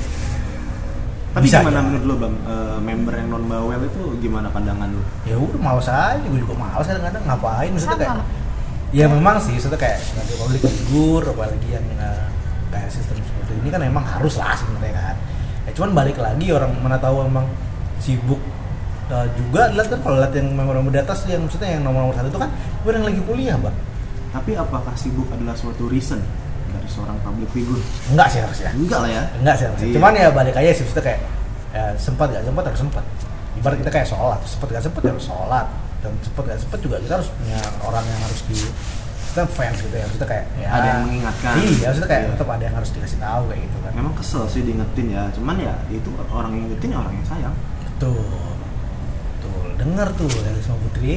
[1.29, 1.85] Tapi Bisa gimana aja.
[1.85, 5.01] menurut lo bang, Eh, member yang non bawel itu gimana pandangan lo?
[5.29, 8.23] Ya udah males aja, gue juga males kadang-kadang ngapain maksudnya kayak sama
[8.89, 12.25] Ya memang sih, maksudnya kayak sebagai public figure apalagi yang eh,
[12.73, 15.15] kayak sistem seperti ini kan emang harus lah sebenarnya kan.
[15.69, 17.45] Ya cuman balik lagi orang mana tahu emang
[18.01, 18.41] sibuk
[19.13, 22.15] eh, juga lihat kan kalau lihat yang member di atas yang maksudnya yang nomor nomor
[22.17, 22.49] satu itu kan
[22.81, 23.77] gue yang lagi kuliah bang.
[24.33, 26.17] Tapi apakah sibuk adalah suatu reason
[26.89, 27.81] seorang public figure?
[28.09, 28.69] Enggak sih harusnya.
[28.73, 29.23] Enggak lah ya.
[29.37, 29.87] Enggak sih harusnya.
[29.87, 29.95] Iya.
[29.95, 31.21] Cuman ya balik aja sih maksudnya kayak
[31.69, 33.03] ya, sempat gak sempat harus sempat.
[33.55, 35.67] Ibarat kita kayak sholat, sempat gak sempat ya harus sholat
[35.99, 38.55] dan sempat gak sempat juga kita harus punya orang yang harus di
[39.29, 41.53] kita fans gitu ya maksudnya kayak ya, Ada yang mengingatkan.
[41.59, 42.31] iya maksudnya kayak Iya.
[42.33, 45.55] tetap ada yang harus dikasih tahu kayak gitu kan Memang kesel sih diingetin ya, cuman
[45.59, 47.55] ya itu orang yang ingetin ya orang yang sayang.
[47.83, 48.15] betul
[49.37, 51.13] betul dengar tuh dari Risma Putri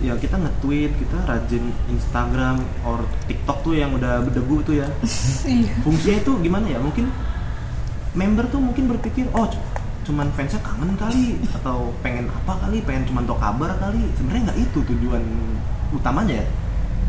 [0.00, 4.88] Ya kita nge-tweet, kita rajin Instagram or TikTok tuh yang udah berdebu tuh ya.
[5.84, 6.80] Fungsinya itu gimana ya?
[6.80, 7.04] Mungkin
[8.16, 9.46] member tuh mungkin berpikir, oh
[10.00, 14.00] cuman fansnya kangen kali atau pengen apa kali, pengen cuman tau kabar kali.
[14.16, 15.22] Sebenarnya nggak itu tujuan
[15.92, 16.46] utamanya ya.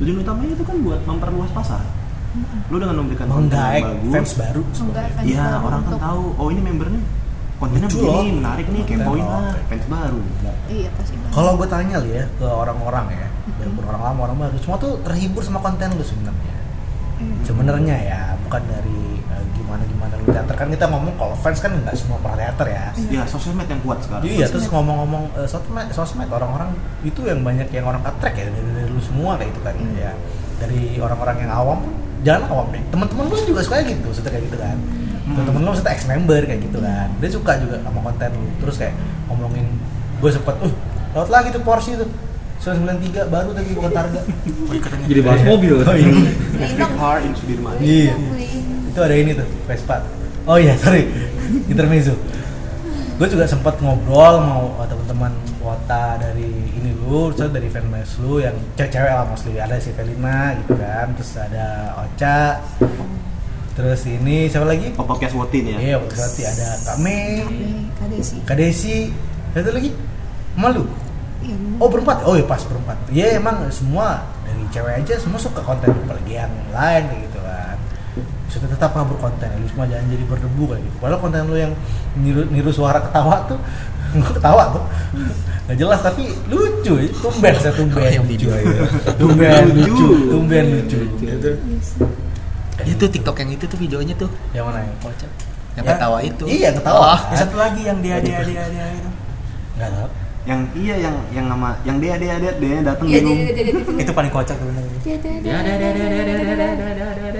[0.03, 1.81] Tujuan utamanya itu kan buat memperluas pasar.
[2.71, 5.93] Lu dengan memberikan konten menggaek yang bagus, fans baru enggak fans Iya, baru orang kan
[5.99, 6.23] tahu.
[6.39, 7.01] Oh ini membernya
[7.61, 8.37] kontennya Lucu begini, loh.
[8.41, 9.61] menarik nih, kepoin oh, lah, oke.
[9.69, 10.19] fans baru.
[10.65, 11.33] iya pasti banget.
[11.37, 13.27] kalau gue tanya li ya ke orang-orang ya
[13.61, 16.55] biarpun orang lama orang baru semua tuh terhibur sama konten lu sebenarnya
[17.45, 21.71] sebenarnya ya bukan dari eh, gimana gimana lu teater kan kita ngomong kalau fans kan
[21.73, 24.23] nggak semua pernah teater ya Ya, sosmed yang kuat sekarang.
[24.23, 26.73] Iya, terus ngomong-ngomong eh, sosmed, sosmed orang-orang
[27.05, 30.11] itu yang banyak yang orang katrek ya dari, dari lu semua kayak gitu kan ya.
[30.61, 31.79] Dari orang-orang yang awam
[32.21, 32.81] jangan awam deh.
[32.93, 34.77] Teman-teman lu juga suka gitu, maksudnya kayak gitu kan.
[35.33, 37.09] Teman-teman lu maksudnya ex member kayak gitu kan.
[37.23, 38.47] Dia suka juga sama konten lu.
[38.63, 38.95] Terus kayak
[39.31, 39.65] ngomongin
[40.21, 40.73] gue sempet, uh,
[41.17, 42.09] lewat lagi tuh Porsche tuh.
[42.61, 44.21] 993 baru tapi bukan targa.
[45.09, 46.13] jadi bahas mobil Oh iya.
[46.61, 47.73] Electric car in Sudirman.
[47.81, 48.13] Iya.
[48.93, 50.05] Itu ada ini tuh, Vespa.
[50.45, 51.09] Oh iya, sorry.
[51.65, 52.13] Intermezzo.
[53.17, 58.41] Gue juga sempat ngobrol mau sama teman-teman wota dari ini lu, terus dari fanbase lu
[58.41, 59.57] yang cewek-cewek lah mostly.
[59.57, 62.61] Ada si Felina gitu kan, terus ada Ocha.
[63.71, 64.91] Terus ini siapa lagi?
[64.99, 65.77] Oh, podcast Wotin ya.
[65.79, 68.97] Iya, berarti ada Kak Mei, Nih, kade sih Kak Desi,
[69.55, 69.91] ada lagi?
[70.59, 70.83] Malu.
[71.39, 71.55] iya.
[71.79, 72.97] Oh berempat, oh iya pas berempat.
[73.07, 77.77] Iya emang semua dari cewek aja semua suka konten apalagi yang lain kayak gitu kan.
[78.51, 80.97] Sudah tetap nggak berkonten, lu semua jangan jadi berdebu kayak gitu.
[80.99, 81.73] Padahal konten lu yang
[82.19, 83.59] niru, niru suara ketawa tuh,
[84.19, 84.83] gue ketawa tuh,
[85.71, 87.07] nggak jelas tapi lucu, ya.
[87.23, 87.95] tumben saya tumben.
[88.03, 88.83] Kalau yang video ya.
[89.15, 90.99] tumben lucu, tumben lucu.
[91.23, 91.51] Gitu
[92.85, 95.31] itu TikTok yang itu tuh videonya tuh yang mana yang kocak
[95.77, 97.19] yang ya, ketawa itu iya ketawa oh.
[97.19, 97.37] Kan?
[97.39, 99.09] satu lagi yang dia dia dia dia itu
[99.79, 100.09] nggak tahu
[100.41, 103.45] yang iya yang yang nama yang dia dia dia dia datang bingung
[103.93, 104.83] itu paling kocak tuh benar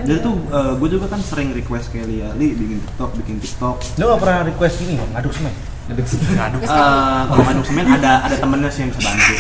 [0.06, 0.36] jadi tuh
[0.78, 4.40] gue juga kan sering request kayak Lia li bikin tiktok bikin tiktok lo gak pernah
[4.46, 5.54] request ini bang aduk semen
[5.92, 6.60] Aduh.
[6.64, 9.34] Eh, kalau ngaduk semen ada ada temennya sih yang bisa bantu.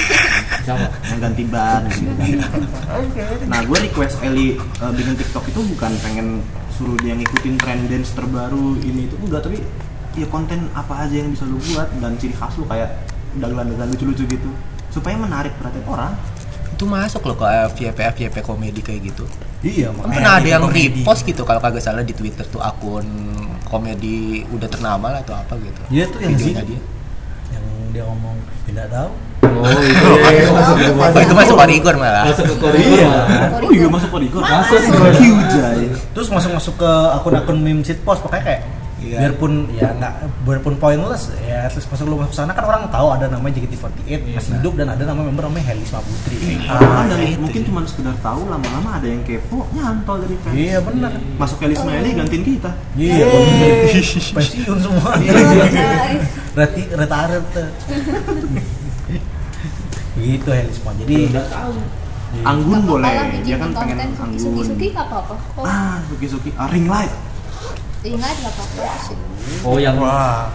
[0.61, 2.11] siapa yang ganti ban gitu.
[3.49, 6.27] Nah gue request Eli uh, bikin TikTok itu bukan pengen
[6.77, 9.57] suruh dia ngikutin tren dance terbaru ini itu enggak tapi
[10.13, 12.93] ya konten apa aja yang bisa lu buat dan ciri khas lu kayak
[13.41, 14.49] dagelan-dagelan lucu-lucu gitu
[14.91, 16.13] supaya menarik perhatian orang.
[16.75, 19.25] Itu masuk loh ke FYP FYP komedi kayak gitu.
[19.61, 20.81] Iya, Kan Kayak pernah ada yang komedi.
[20.97, 23.05] repost gitu kalau kagak salah di Twitter tuh akun
[23.63, 25.81] komedi udah ternama lah atau apa gitu.
[25.87, 26.51] Iya tuh yang Zi.
[26.51, 26.81] dia.
[27.51, 32.23] yang dia ngomong tidak tahu Oh itu masuk ke Oh, itu masuk koridor malah.
[32.25, 32.67] Masuk ke.
[32.73, 33.09] Iya.
[33.53, 34.41] Oh iya masuk koridor.
[34.41, 34.79] Masuk.
[35.13, 35.85] Kijai.
[36.11, 38.61] terus masuk masuk ke akun-akun meme shit post makanya kayak
[39.01, 39.17] Iya.
[39.17, 40.13] biarpun ya nggak
[40.45, 44.51] biarpun pointless ya terus masuk lu masuk sana kan orang tahu ada namanya JKT48 masih
[44.55, 49.01] hidup dan ada nama member namanya Helisma Putri Ah, dari mungkin cuma sekedar tahu lama-lama
[49.01, 50.53] ada yang kepo nyantol dari fans.
[50.53, 52.71] iya benar Masuk ke Ismaili gantiin kita.
[52.93, 53.73] iya bener.
[54.37, 55.11] pensiun semua
[56.53, 57.45] berarti retired
[60.13, 61.73] begitu Helisma jadi Udah tahu.
[62.31, 63.11] Anggun boleh,
[63.43, 64.39] dia kan pengen anggun.
[64.39, 65.35] Suki-suki apa-apa.
[65.59, 67.11] Ah, Suki-Suki, ah, ring light.
[68.01, 69.17] Ingat nggak apa-apa sih.
[69.61, 70.49] Oh yang wah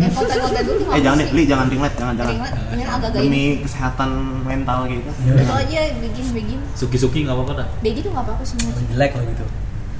[0.00, 1.36] Yang konten-konten nggak Eh jangan deh, sih.
[1.36, 2.32] Li, jangan ring light, jangan jangan.
[2.32, 4.10] Ring light, ini agak-agak Demi kesehatan
[4.44, 5.10] mental gitu.
[5.24, 6.60] Itu aja begin begin.
[6.72, 7.68] suki-suki nggak apa-apa dah.
[7.84, 8.56] Begin tuh nggak apa-apa sih.
[8.92, 9.44] Jelek lah gitu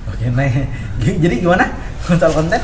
[0.08, 0.48] oke nah
[1.04, 1.64] jadi gimana
[2.08, 2.60] soal konten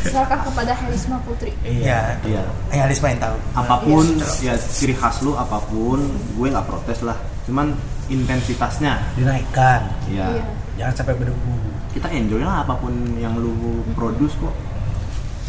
[0.00, 1.52] Serahkan kepada Helisma Putri.
[1.60, 2.16] Iya.
[2.24, 2.42] Iya.
[2.72, 3.36] Yang Halis main tahu.
[3.52, 4.04] Apa pun
[4.40, 7.16] ya ciri khas lu apa pun, gue nggak protes lah.
[7.44, 7.76] Cuman
[8.08, 10.44] intensitasnya, dinaikkan ya Iya.
[10.80, 11.52] jangan sampai berdebu
[11.90, 13.52] kita enjoy lah apa pun yang lu
[13.92, 14.54] produce kok.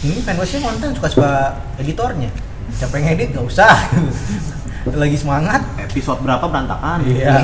[0.01, 1.31] ini fanbase konten suka suka
[1.77, 2.33] editornya.
[2.73, 3.29] Siapa yang edit?
[3.31, 3.69] Nggak usah.
[4.97, 5.61] Lagi semangat.
[5.77, 7.05] Episode berapa berantakan?
[7.05, 7.37] iya.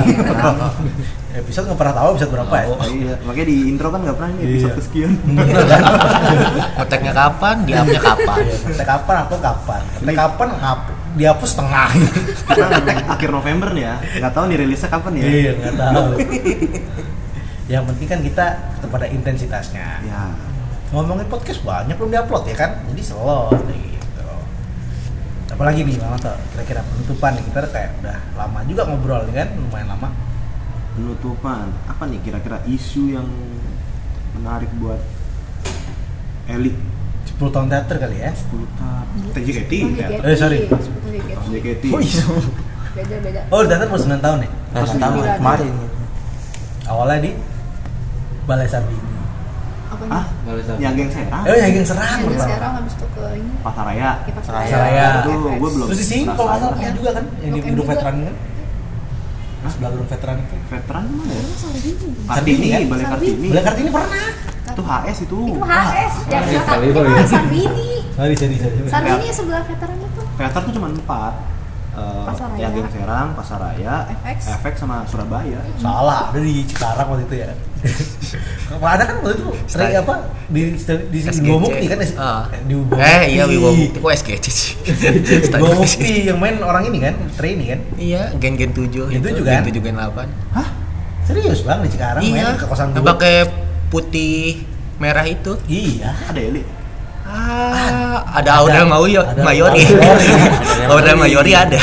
[1.38, 2.66] Episode nggak pernah tahu episode berapa ya?
[2.66, 4.78] Oh, iya, makanya di intro kan nggak pernah ini episode Iya.
[4.82, 5.10] kesekian.
[6.82, 8.38] Kontaknya kapan, diamnya kapan.
[8.66, 9.80] Ngetek kapan aku kapan?
[10.02, 10.78] Ngetek kapan ngap
[11.14, 11.88] dihapus setengah.
[12.48, 15.24] Karena akhir November nih ya, nggak tahu nih rilisnya kapan ya.
[15.30, 16.06] iya nggak tahu
[17.68, 18.46] yang penting kan kita
[18.80, 20.00] kepada intensitasnya.
[20.02, 20.32] Ya,
[20.88, 22.70] ngomongin podcast banyak belum diupload ya kan?
[22.88, 24.24] Jadi slow gitu.
[25.48, 29.48] Apalagi nih malah tuh kira-kira penutupan nih kita kayak udah lama juga ngobrol nih kan?
[29.54, 30.08] Lumayan lama.
[30.94, 31.68] Penutupan.
[31.86, 33.28] Apa nih kira-kira isu yang
[34.32, 35.00] menarik buat
[36.48, 36.72] Eli
[37.28, 38.32] 10 tahun teater kali ya?
[38.32, 40.06] 10 tahun TJKT ya?
[40.24, 40.64] Eh, sorry.
[40.64, 41.34] Sebutan JKT.
[41.36, 42.24] Tahun JKT oh iya
[42.96, 43.40] Beda beda.
[43.46, 45.36] oh teater baru 9 tahun ya Nah, tahu Sembilan.
[45.38, 45.72] kemarin.
[46.84, 47.30] awalnya di
[48.48, 49.12] Balai Sarbini
[49.88, 50.78] Apa ah Boleh satu.
[50.78, 52.44] yang geng serang oh yang geng serang Yang pertama.
[52.46, 53.52] sekarang habis itu ke ini.
[53.60, 54.68] Pasaraya Pasar Pasaraya.
[54.74, 54.74] Raya.
[54.74, 55.06] Pasaraya.
[55.18, 58.14] itu gue belum terus di sini kalau nggak salah juga kan yang di gedung veteran
[58.22, 58.34] kan
[59.58, 61.92] Di sebelah gedung veteran itu veteran mana ya Sarbini.
[62.26, 62.80] Kartini kan?
[62.86, 63.04] Balai.
[63.06, 64.26] Kartini Balai Kartini pernah
[64.68, 66.12] itu HS itu Itu HS.
[66.28, 66.60] Iya, iya.
[67.26, 67.88] Sarbini.
[68.14, 70.22] sorry sorry sorry Sarbini yang sebelah veteran itu.
[70.34, 71.32] Veteran tuh cuma empat
[71.98, 72.60] Eh, Pasaraya.
[72.60, 74.38] yang geng serang Pasaraya FX.
[74.56, 77.46] FX sama Surabaya salah ada di Cikarang waktu itu ya
[78.88, 80.14] ada kan waktu itu sering apa
[80.46, 81.18] di di.
[81.40, 82.42] Wibawa Mukti kan di Ah.
[82.60, 83.44] di Wibawa Eh iya.
[83.44, 84.70] Wibawa Mukti kok SGC sih.
[85.48, 89.42] Wibawa Mukti yang main orang ini kan trainee kan Iya, gen-gen 7 Gen itu, 7
[89.42, 89.60] kan?
[89.60, 90.26] Gen 7 gen 8.
[90.52, 90.68] hah
[91.22, 92.44] serius bang di Cikarang Iya.
[92.44, 93.36] main ke kosan dua pakai
[93.88, 94.62] putih
[94.96, 95.54] merah itu.
[95.66, 96.62] iya ada Eli
[97.28, 99.84] Ah, ada Audrey mau yo, ada Mayori.
[100.88, 101.76] Audrey Mayori ada.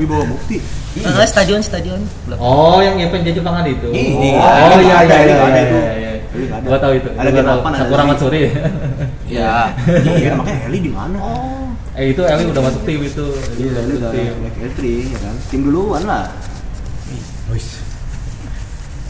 [0.00, 0.56] Wibawa Bukti
[0.92, 2.00] Enggak stadion stadion.
[2.28, 2.36] Belum.
[2.36, 3.88] Oh yang event Jepangan itu.
[3.92, 4.40] Iya.
[4.44, 5.36] Oh iya iya Ada, iya.
[5.40, 5.76] ada iya, itu.
[5.76, 6.10] iya, iya.
[6.52, 6.66] Ada.
[6.68, 7.08] Gua tahu itu.
[7.16, 7.58] Ada tahu.
[7.64, 8.02] 8, ada Sakura.
[8.08, 8.40] Matsuri.
[9.32, 9.72] Iya.
[10.20, 11.72] iya makanya Eli di mana Oh.
[11.96, 13.26] Eh itu Eli udah masuk tim itu.
[13.56, 14.32] Iya, udah masuk tim.
[14.44, 16.24] Black Entry ya kan tim duluan lah
[17.48, 17.80] Wis.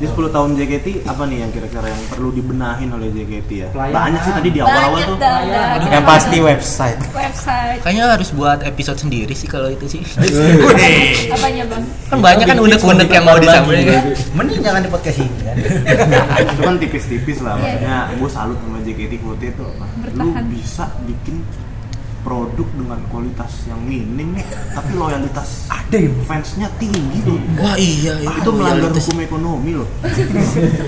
[0.02, 3.68] Di 10 tahun JKT apa nih yang kira-kira yang perlu dibenahin oleh JKT ya?
[3.70, 3.94] Pelayanan.
[3.94, 5.18] Banyak sih tadi di awal-awal Banyak tuh.
[5.78, 6.98] Kita Yang pasti website.
[7.14, 7.78] website.
[7.86, 10.02] Kayaknya harus buat episode sendiri sih kalau itu sih.
[11.38, 11.82] Apanya bang?
[12.10, 14.02] kan banyak kan unek-unek yang mau disampaikan.
[14.36, 15.56] mending jangan di podcast ini kan
[16.52, 19.70] itu kan tipis-tipis lah Iya, makanya gue salut sama JKT48 tuh
[20.12, 21.40] lu bisa bikin
[22.22, 24.38] produk dengan kualitas yang minim
[24.72, 28.30] tapi loyalitas ada yang fansnya tinggi loh Wah iya, iya.
[28.38, 29.04] itu melanggar Loyalitas.
[29.06, 29.88] hukum ekonomi loh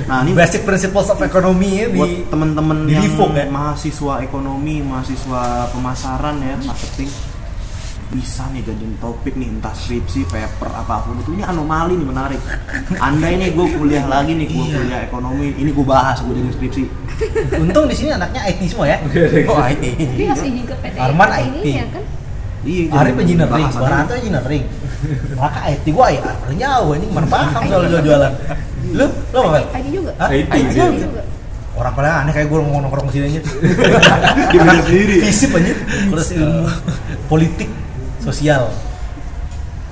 [0.08, 3.46] nah ini basic principles of economy ya buat temen-temen di yang revoke ya.
[3.50, 5.42] mahasiswa ekonomi mahasiswa
[5.74, 7.10] pemasaran ya marketing
[8.06, 12.40] bisa nih jadiin topik nih entah skripsi paper apa pun itu ini anomali nih menarik
[12.96, 16.82] andai nih gue kuliah lagi nih gue kuliah ekonomi ini gue bahas gue jadi skripsi
[17.58, 18.98] untung di sini anaknya IT semua ya
[19.44, 19.84] Oh, IT.
[19.94, 20.96] Tapi harus izin ke PT.
[20.96, 21.54] Arman IT.
[21.56, 22.04] ini ya kan?
[22.64, 24.20] iya Arif jadi engineering, bahas Baranto aja.
[24.20, 24.64] engineering.
[25.36, 28.32] Maka IT gua ya paling jauh anjing mana paham soal jual-jualan.
[28.90, 29.58] Lu lu apa?
[29.74, 30.12] IT juga.
[30.26, 31.22] IT juga.
[31.74, 33.40] Orang paling aneh kayak gue ngomong nongkrong sini aja.
[34.54, 35.14] Belajar sendiri.
[35.20, 35.74] Fisip aja.
[36.08, 36.62] Terus ilmu
[37.26, 37.68] politik,
[38.24, 38.72] sosial.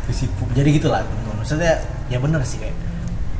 [0.05, 0.31] Fisip.
[0.53, 1.05] Jadi gitulah.
[1.35, 2.75] Maksudnya ya bener sih kayak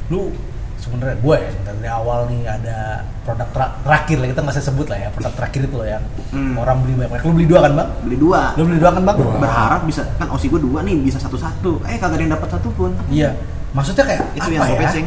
[0.09, 0.29] lu
[0.77, 2.79] sebenarnya gue ya dari awal nih ada
[3.23, 6.03] produk tra- terakhir lah kita nggak usah sebut lah ya produk terakhir itu loh yang
[6.29, 6.55] Hmm.
[6.57, 7.23] orang beli banyak.
[7.23, 7.89] Lu beli dua kan bang?
[8.03, 9.17] beli dua Lu beli dua kan bang?
[9.39, 12.49] berharap bisa kan osi gue dua nih bisa satu satu eh kagak ada yang dapat
[12.51, 13.31] satu pun Iya.
[13.71, 14.81] Maksudnya kayak itu apa yang gue ya?
[14.83, 15.07] peceng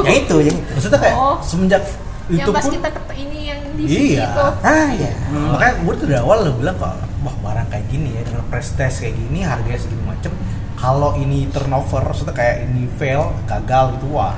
[0.00, 1.36] Ya itu yang maksudnya kayak Oh.
[1.42, 1.82] semenjak
[2.28, 3.90] Yang itu pas pun kita ket ini yang di iya.
[3.90, 4.44] sini itu.
[4.62, 5.10] Ah iya.
[5.50, 8.72] Makanya gue tuh dari awal lo bilang kok wah barang kayak gini ya dengan price
[8.72, 10.32] test kayak gini harganya segini macem
[10.74, 14.34] kalau ini turnover maksudnya kayak ini fail gagal gitu wah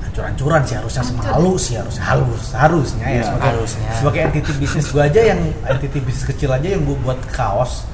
[0.00, 3.90] hancur-hancuran sih harusnya semalu sih harusnya halus harusnya ya Iya, sebagai harusnya.
[3.94, 7.84] sebagai entity bisnis gue aja yang entity bisnis kecil aja yang gue buat kaos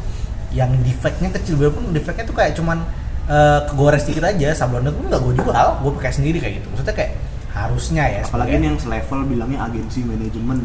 [0.50, 2.78] yang defectnya kecil walaupun defectnya tuh kayak cuman
[3.26, 6.94] eh, kegores dikit aja sablonnya tuh nggak gue jual gue pakai sendiri kayak gitu maksudnya
[6.96, 7.12] kayak
[7.52, 10.58] harusnya ya apalagi sebagai- ini yang selevel bilangnya agensi manajemen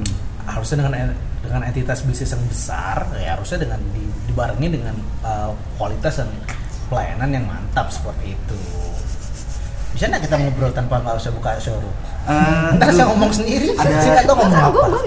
[0.44, 0.94] harusnya dengan
[1.42, 6.30] dengan entitas bisnis yang besar ya harusnya dengan di, dibarengi dengan uh, kualitas dan
[6.88, 8.58] pelayanan yang mantap seperti itu.
[9.92, 11.92] Bisa nggak kita ngobrol tanpa nggak usah buka showroom?
[12.22, 13.74] Eh, ntar saya ngomong sendiri.
[13.76, 15.00] Ada- saya nggak tahu ngomong Gue apa?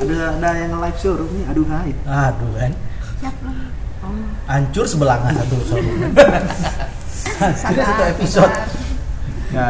[0.00, 2.72] ada ada yang live showroom nih aduh hai aduh kan?
[3.20, 3.50] Siapa?
[4.00, 4.16] Oh.
[4.48, 6.00] hancur sebelah nggak satu showroom?
[7.40, 8.54] Hancurnya satu episode.
[9.50, 9.66] ya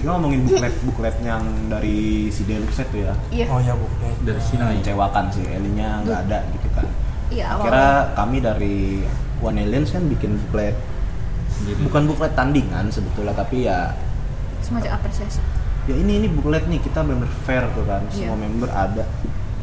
[0.00, 1.98] kita ngomongin buklet buklet yang dari
[2.28, 3.46] si Deluxe itu ya Iya.
[3.46, 3.84] Oh ya bu.
[4.22, 4.72] dari Cina ya.
[4.72, 6.86] mengecewakan sih Elinya nggak ada gitu kan
[7.28, 7.64] Iya awal.
[7.64, 8.76] kira kami dari
[9.38, 10.76] One Aliens kan bikin buklet
[11.50, 11.78] Sendiri.
[11.84, 13.92] bukan buklet tandingan sebetulnya tapi ya
[14.60, 15.40] semacam apresiasi.
[15.84, 18.40] ya ini ini buklet nih kita bener fair tuh kan semua Iya.
[18.40, 19.04] member ada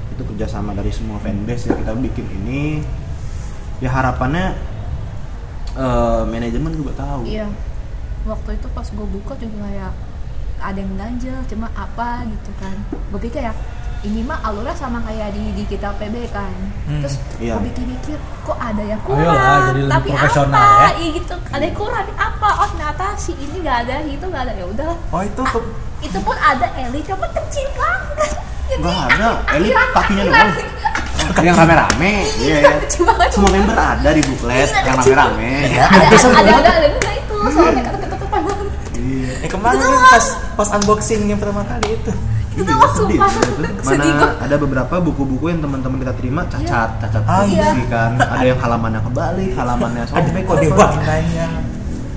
[0.09, 2.81] itu kerjasama dari semua fanbase ya kita bikin ini
[3.79, 4.53] ya harapannya
[5.75, 7.49] eh, manajemen juga tahu Iya.
[8.23, 9.93] Waktu itu pas gue buka juga kayak
[10.59, 12.75] ada yang ganjel, cuma apa gitu kan.
[13.07, 13.53] Gue pikir ya
[13.99, 16.53] ini mah alurnya sama kayak di di kita PB kan.
[16.85, 17.53] Hmm, Terus iya.
[17.53, 19.25] gue pikir-pikir kok ada yang kurang.
[19.25, 20.77] Ayolah, jadi lebih tapi profesional apa?
[20.79, 20.89] ya.
[20.95, 21.35] Iya gitu.
[21.47, 21.97] Ada yang kurang.
[21.99, 22.49] Tapi apa?
[22.55, 24.53] Oh ternyata si ini nggak ada, itu nggak ada.
[24.53, 24.91] Ya udah.
[25.09, 28.29] Oh itu Ah, ke- itu pun ada Eli, cuma kecil banget.
[28.67, 30.75] Jadi Nggak ada, Eli akhiran- kakinya akhiran- doang.
[31.37, 33.27] yang rame-rame iya Iya, ya.
[33.29, 37.35] semua member ada di buklet Iya, yang rame-rame ada ada ada ada ada enggak itu
[37.47, 37.96] soalnya ketutupan banget.
[39.47, 39.49] Iya.
[39.49, 40.25] Eh kemarin kan pas
[40.55, 42.11] pas unboxing yang pertama kali itu.
[42.53, 43.69] Itu Iya, sedih, sedih.
[43.79, 44.29] Sedih Mana gua.
[44.41, 47.69] ada beberapa buku-buku yang teman-teman kita terima cacat, cacat Ah, iya.
[47.85, 48.17] kan.
[48.17, 50.43] Ada yang halamannya kebalik, halamannya Ada sobek.
[50.43, 50.77] kode apa.
[50.89, 51.47] bangganya.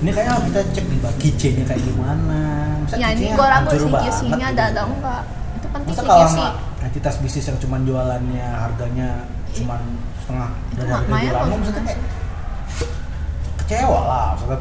[0.01, 2.41] ini kayaknya kita cek di keychainnya kayak gimana
[2.81, 4.49] Masa Ya ini gue ragu sih kisinya gitu.
[4.51, 5.21] ada ada enggak.
[5.53, 6.47] Itu penting Masa sih kalau sama
[6.81, 9.09] entitas bisnis yang cuma jualannya harganya
[9.53, 9.77] cuma
[10.17, 11.99] setengah Itu dari harga jualan maksudnya kayak
[13.59, 14.57] kecewa lah maksudnya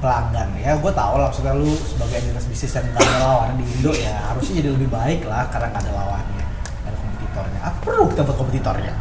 [0.00, 0.48] pelanggan.
[0.58, 3.92] Ya gue tau lah maksudnya lu sebagai entitas bisnis yang gak ada lawannya di Indo
[3.92, 6.44] ya harusnya jadi lebih baik lah karena gak ada lawannya
[6.80, 7.60] gak ada kompetitornya.
[7.60, 8.92] Apa perlu kita buat kompetitornya?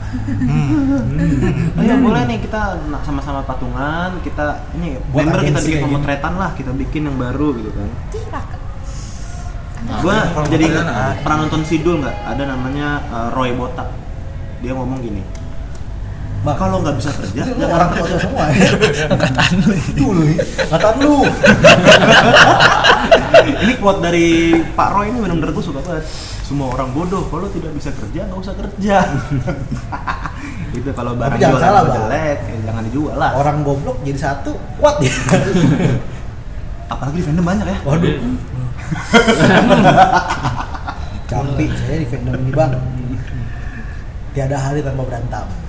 [1.80, 1.96] Iya.
[2.04, 2.62] Boleh nih kita
[3.08, 7.72] sama-sama patungan, kita ini Buat member kita bikin pemotretan lah, kita bikin yang baru gitu
[7.72, 7.90] kan.
[9.90, 10.68] Kalau jadi
[11.24, 12.18] pernah nonton Sidul nggak?
[12.36, 13.88] Ada namanya uh, Roy Botak.
[14.60, 15.24] Dia ngomong gini,
[16.40, 18.72] Bang, kalau nggak bisa kerja, jangan orang tua semua ya.
[19.12, 19.72] Angkatan lu.
[19.76, 20.24] Itu lu
[20.72, 21.16] angkatan lu.
[23.60, 26.08] Ini quote dari Pak Roy ini benar-benar gue suka banget.
[26.48, 28.98] Semua orang bodoh, kalau tidak bisa kerja nggak usah kerja.
[30.80, 33.32] itu kalau barang jangan jualan salah, jelek, ya jangan dijual lah.
[33.42, 35.10] orang goblok jadi satu kuat ya
[36.94, 37.78] Apalagi di fandom banyak ya.
[37.84, 38.16] waduh.
[41.26, 42.72] Campi saya di fandom ini bang.
[44.38, 45.69] Tiada hari tanpa berantem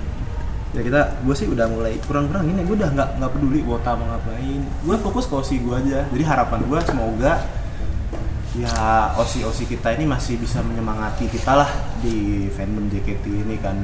[0.71, 4.07] ya kita gue sih udah mulai kurang-kurang ini gue udah nggak nggak peduli wota mau
[4.07, 4.63] ngapain.
[4.87, 6.07] Gue fokus ke osi gue aja.
[6.07, 7.33] Jadi harapan gue semoga
[8.55, 8.75] ya
[9.19, 11.71] osi osi kita ini masih bisa menyemangati kita lah
[12.03, 13.83] di fandom JKT ini kan.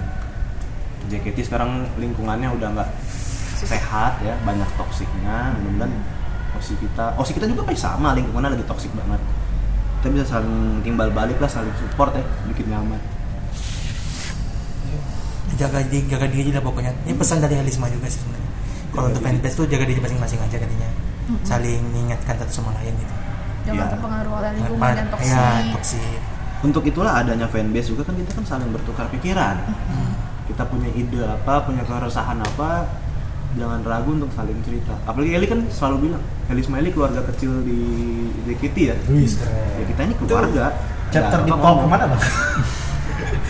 [1.11, 2.91] JKT sekarang lingkungannya udah nggak
[3.67, 5.59] sehat ya banyak toksiknya.
[5.59, 5.93] Mudah-mudahan
[6.55, 9.19] osi kita osi kita juga pasti sama lingkungannya lagi toksik banget.
[9.99, 13.16] Kita bisa saling timbal balik lah saling support ya bikin nyaman
[15.57, 16.93] Jaga diri, jaga diri aja lah pokoknya.
[17.03, 18.51] Ini pesan dari Helisma juga sih sebenarnya.
[18.89, 20.89] Kalau untuk fanbase tuh jaga diri masing-masing aja katanya.
[21.43, 23.15] Saling mengingatkan satu sama lain gitu.
[23.65, 23.93] Jangan Iya.
[23.93, 25.33] terpengaruh oleh lingkungan Apa- yang toksik.
[25.33, 26.21] Ya, toksik.
[26.59, 29.61] untuk itulah adanya fanbase juga kan kita kan saling bertukar pikiran
[30.47, 32.89] kita punya ide apa punya keresahan apa
[33.55, 37.77] jangan ragu untuk saling cerita apalagi Eli kan selalu bilang Eli Smiley keluarga kecil di
[38.43, 39.29] JKT ya keren
[39.77, 40.65] ya kita ini keluarga
[41.11, 42.23] chapter Nggak di ke mana bang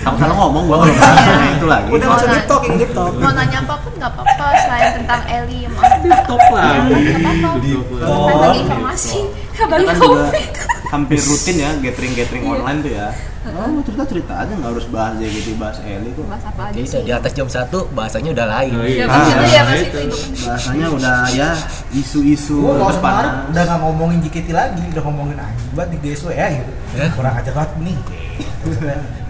[0.06, 3.10] Kalau salah ngomong gua kalau bahasanya itu lagi Udah masuk deep talk, yang deep talk.
[3.12, 5.82] Mau nanya apa pun nggak apa-apa selain tentang Eli mau
[6.22, 6.72] Top lah.
[6.78, 7.58] Nggak apa-apa.
[7.98, 9.18] Kan bagi informasi,
[9.52, 10.50] kan juga covid.
[10.86, 13.10] hampir rutin ya gathering gathering online tuh ya
[13.44, 16.74] oh mau cerita cerita aja nggak harus bahas JKT bahas Eli kok Bahas apa aja
[16.74, 17.02] Jadi sih?
[17.02, 18.72] di atas jam 1 bahasanya udah lain.
[18.72, 19.04] Oh, Ya iya.
[19.04, 19.98] begitu Ah, ya masih itu.
[19.98, 20.16] itu.
[20.42, 21.50] bahasanya udah ya
[21.92, 26.28] isu-isu Gue kalau kemarin udah gak ngomongin JKT lagi, udah ngomongin anjing banget di GSW
[26.32, 26.72] ya gitu.
[26.94, 27.06] Ya.
[27.10, 27.96] Kurang ajar banget nih.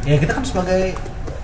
[0.07, 0.95] Ya kita kan sebagai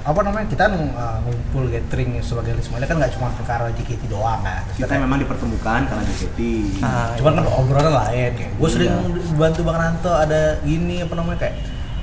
[0.02, 4.62] apa namanya kita uh, ngumpul gathering sebagai Lismania kan nggak cuma perkara JKT doang kan.
[4.74, 6.38] kita memang dipertemukan karena JKT
[6.80, 9.34] Ah, Cuman kan obrolan lain kayak gue sering Iya.
[9.36, 11.54] bantu Bang Ranto ada gini apa namanya kayak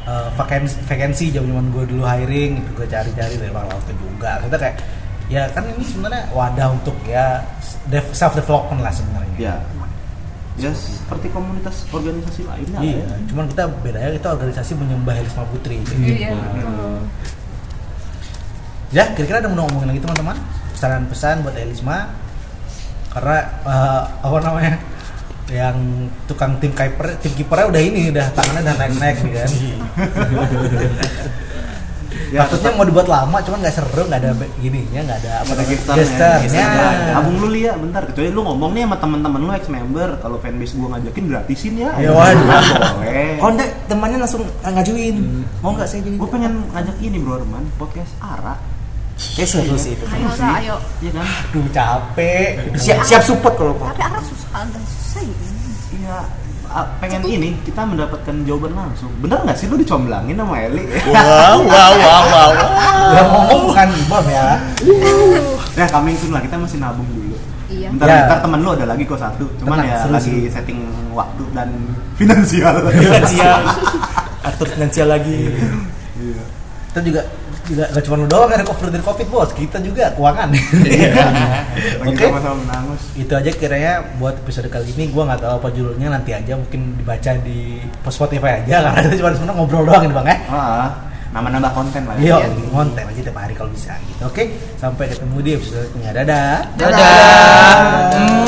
[0.06, 4.32] uh, vakansi vakansi zaman zaman gue dulu hiring gitu gue cari-cari dari Bang Ranto juga
[4.40, 4.76] kita kayak
[5.28, 7.44] ya kan ini sebenarnya wadah untuk ya
[8.10, 9.56] self development lah sebenarnya ya
[10.60, 13.16] ya seperti komunitas organisasi lainnya Iya, ya.
[13.32, 15.80] cuman kita bedanya kita organisasi menyembah Helisma Putri.
[15.96, 17.00] Iya, betul.
[18.92, 20.36] Ya, kira-kira ada mau ngomongin lagi teman-teman?
[20.76, 22.12] Pesanan-pesan buat Helisma
[23.10, 24.76] karena eh, apa namanya?
[25.50, 29.50] yang tukang tim kiper tim kipernya udah ini udah tangannya udah naik-naik nih kan.
[32.30, 35.52] Ya, Takutnya mau dibuat lama cuman nggak seru, nggak ada be- gininya, nggak ada apa
[35.66, 36.06] gestarnya.
[36.06, 36.66] Gestarnya.
[37.18, 40.78] Abung lu lihat bentar kecuali lu ngomong nih sama teman-teman lu ex member kalau fanbase
[40.78, 41.90] gua ngajakin gratisin ya.
[41.98, 42.46] Ya, waduh.
[42.96, 43.34] Boleh.
[43.42, 45.16] Konde temannya langsung ngajuin.
[45.60, 46.16] Mau nggak saya jadi?
[46.16, 48.56] Gue pengen ngajak ini bro Arman podcast Ara.
[49.36, 50.06] Kayak seru sih itu.
[50.08, 50.76] Ayo ayo.
[51.02, 51.28] Iya kan?
[51.52, 52.50] Aduh capek.
[52.78, 53.90] Siap siap support kalau mau.
[53.90, 55.36] Tapi arah susah, agak susah ya.
[55.92, 56.20] Iya.
[56.70, 59.10] Ah, pengen ini kita mendapatkan jawaban langsung.
[59.20, 60.86] Bener nggak sih lu dicomblangin sama Eli?
[61.10, 62.52] Wow, wow, wow, wow.
[63.14, 64.48] Yang ngomong bukan Bam ya.
[65.74, 67.36] ya coming soon lah kita masih nabung dulu.
[67.70, 67.88] Iya.
[67.94, 68.18] Bentar, Ya.
[68.26, 69.46] bentar temen lu ada lagi kok satu.
[69.62, 70.54] Cuman Tenang, ya seru, lagi seru.
[70.54, 70.80] setting
[71.14, 71.70] waktu dan
[72.18, 72.76] finansial.
[72.90, 73.60] Finansial.
[74.50, 75.38] Atur finansial lagi.
[76.18, 76.44] Iya.
[76.90, 77.22] Kita juga
[77.70, 82.26] juga gak cuma lu doang yang recover dari covid bos kita juga keuangan Lagi Oke.
[82.26, 83.02] sama-sama menangus.
[83.14, 86.98] itu aja kiranya buat episode kali ini gua nggak tahu apa judulnya nanti aja mungkin
[86.98, 90.88] dibaca di Spotify aja karena itu cuma sebenarnya ngobrol doang ini bang ya Ah,
[91.30, 92.18] nama-nambah konten lah.
[92.18, 92.50] Iya, ya.
[92.74, 94.26] konten aja tiap hari kalau bisa gitu.
[94.26, 96.12] Oke, sampai ketemu di episode selanjutnya.
[96.18, 96.54] Dadah.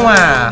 [0.02, 0.50] Muah.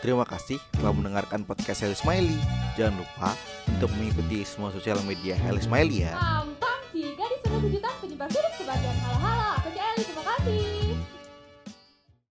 [0.00, 2.36] Terima kasih telah mendengarkan podcast Heli Smiley.
[2.72, 3.28] Jangan lupa
[3.76, 6.14] untuk mengikuti semua sosial media Heli Smiley ya.
[6.18, 8.96] Tampang si gadis penuh kejutan penyebar virus kebahagiaan.
[9.06, 9.19] Halo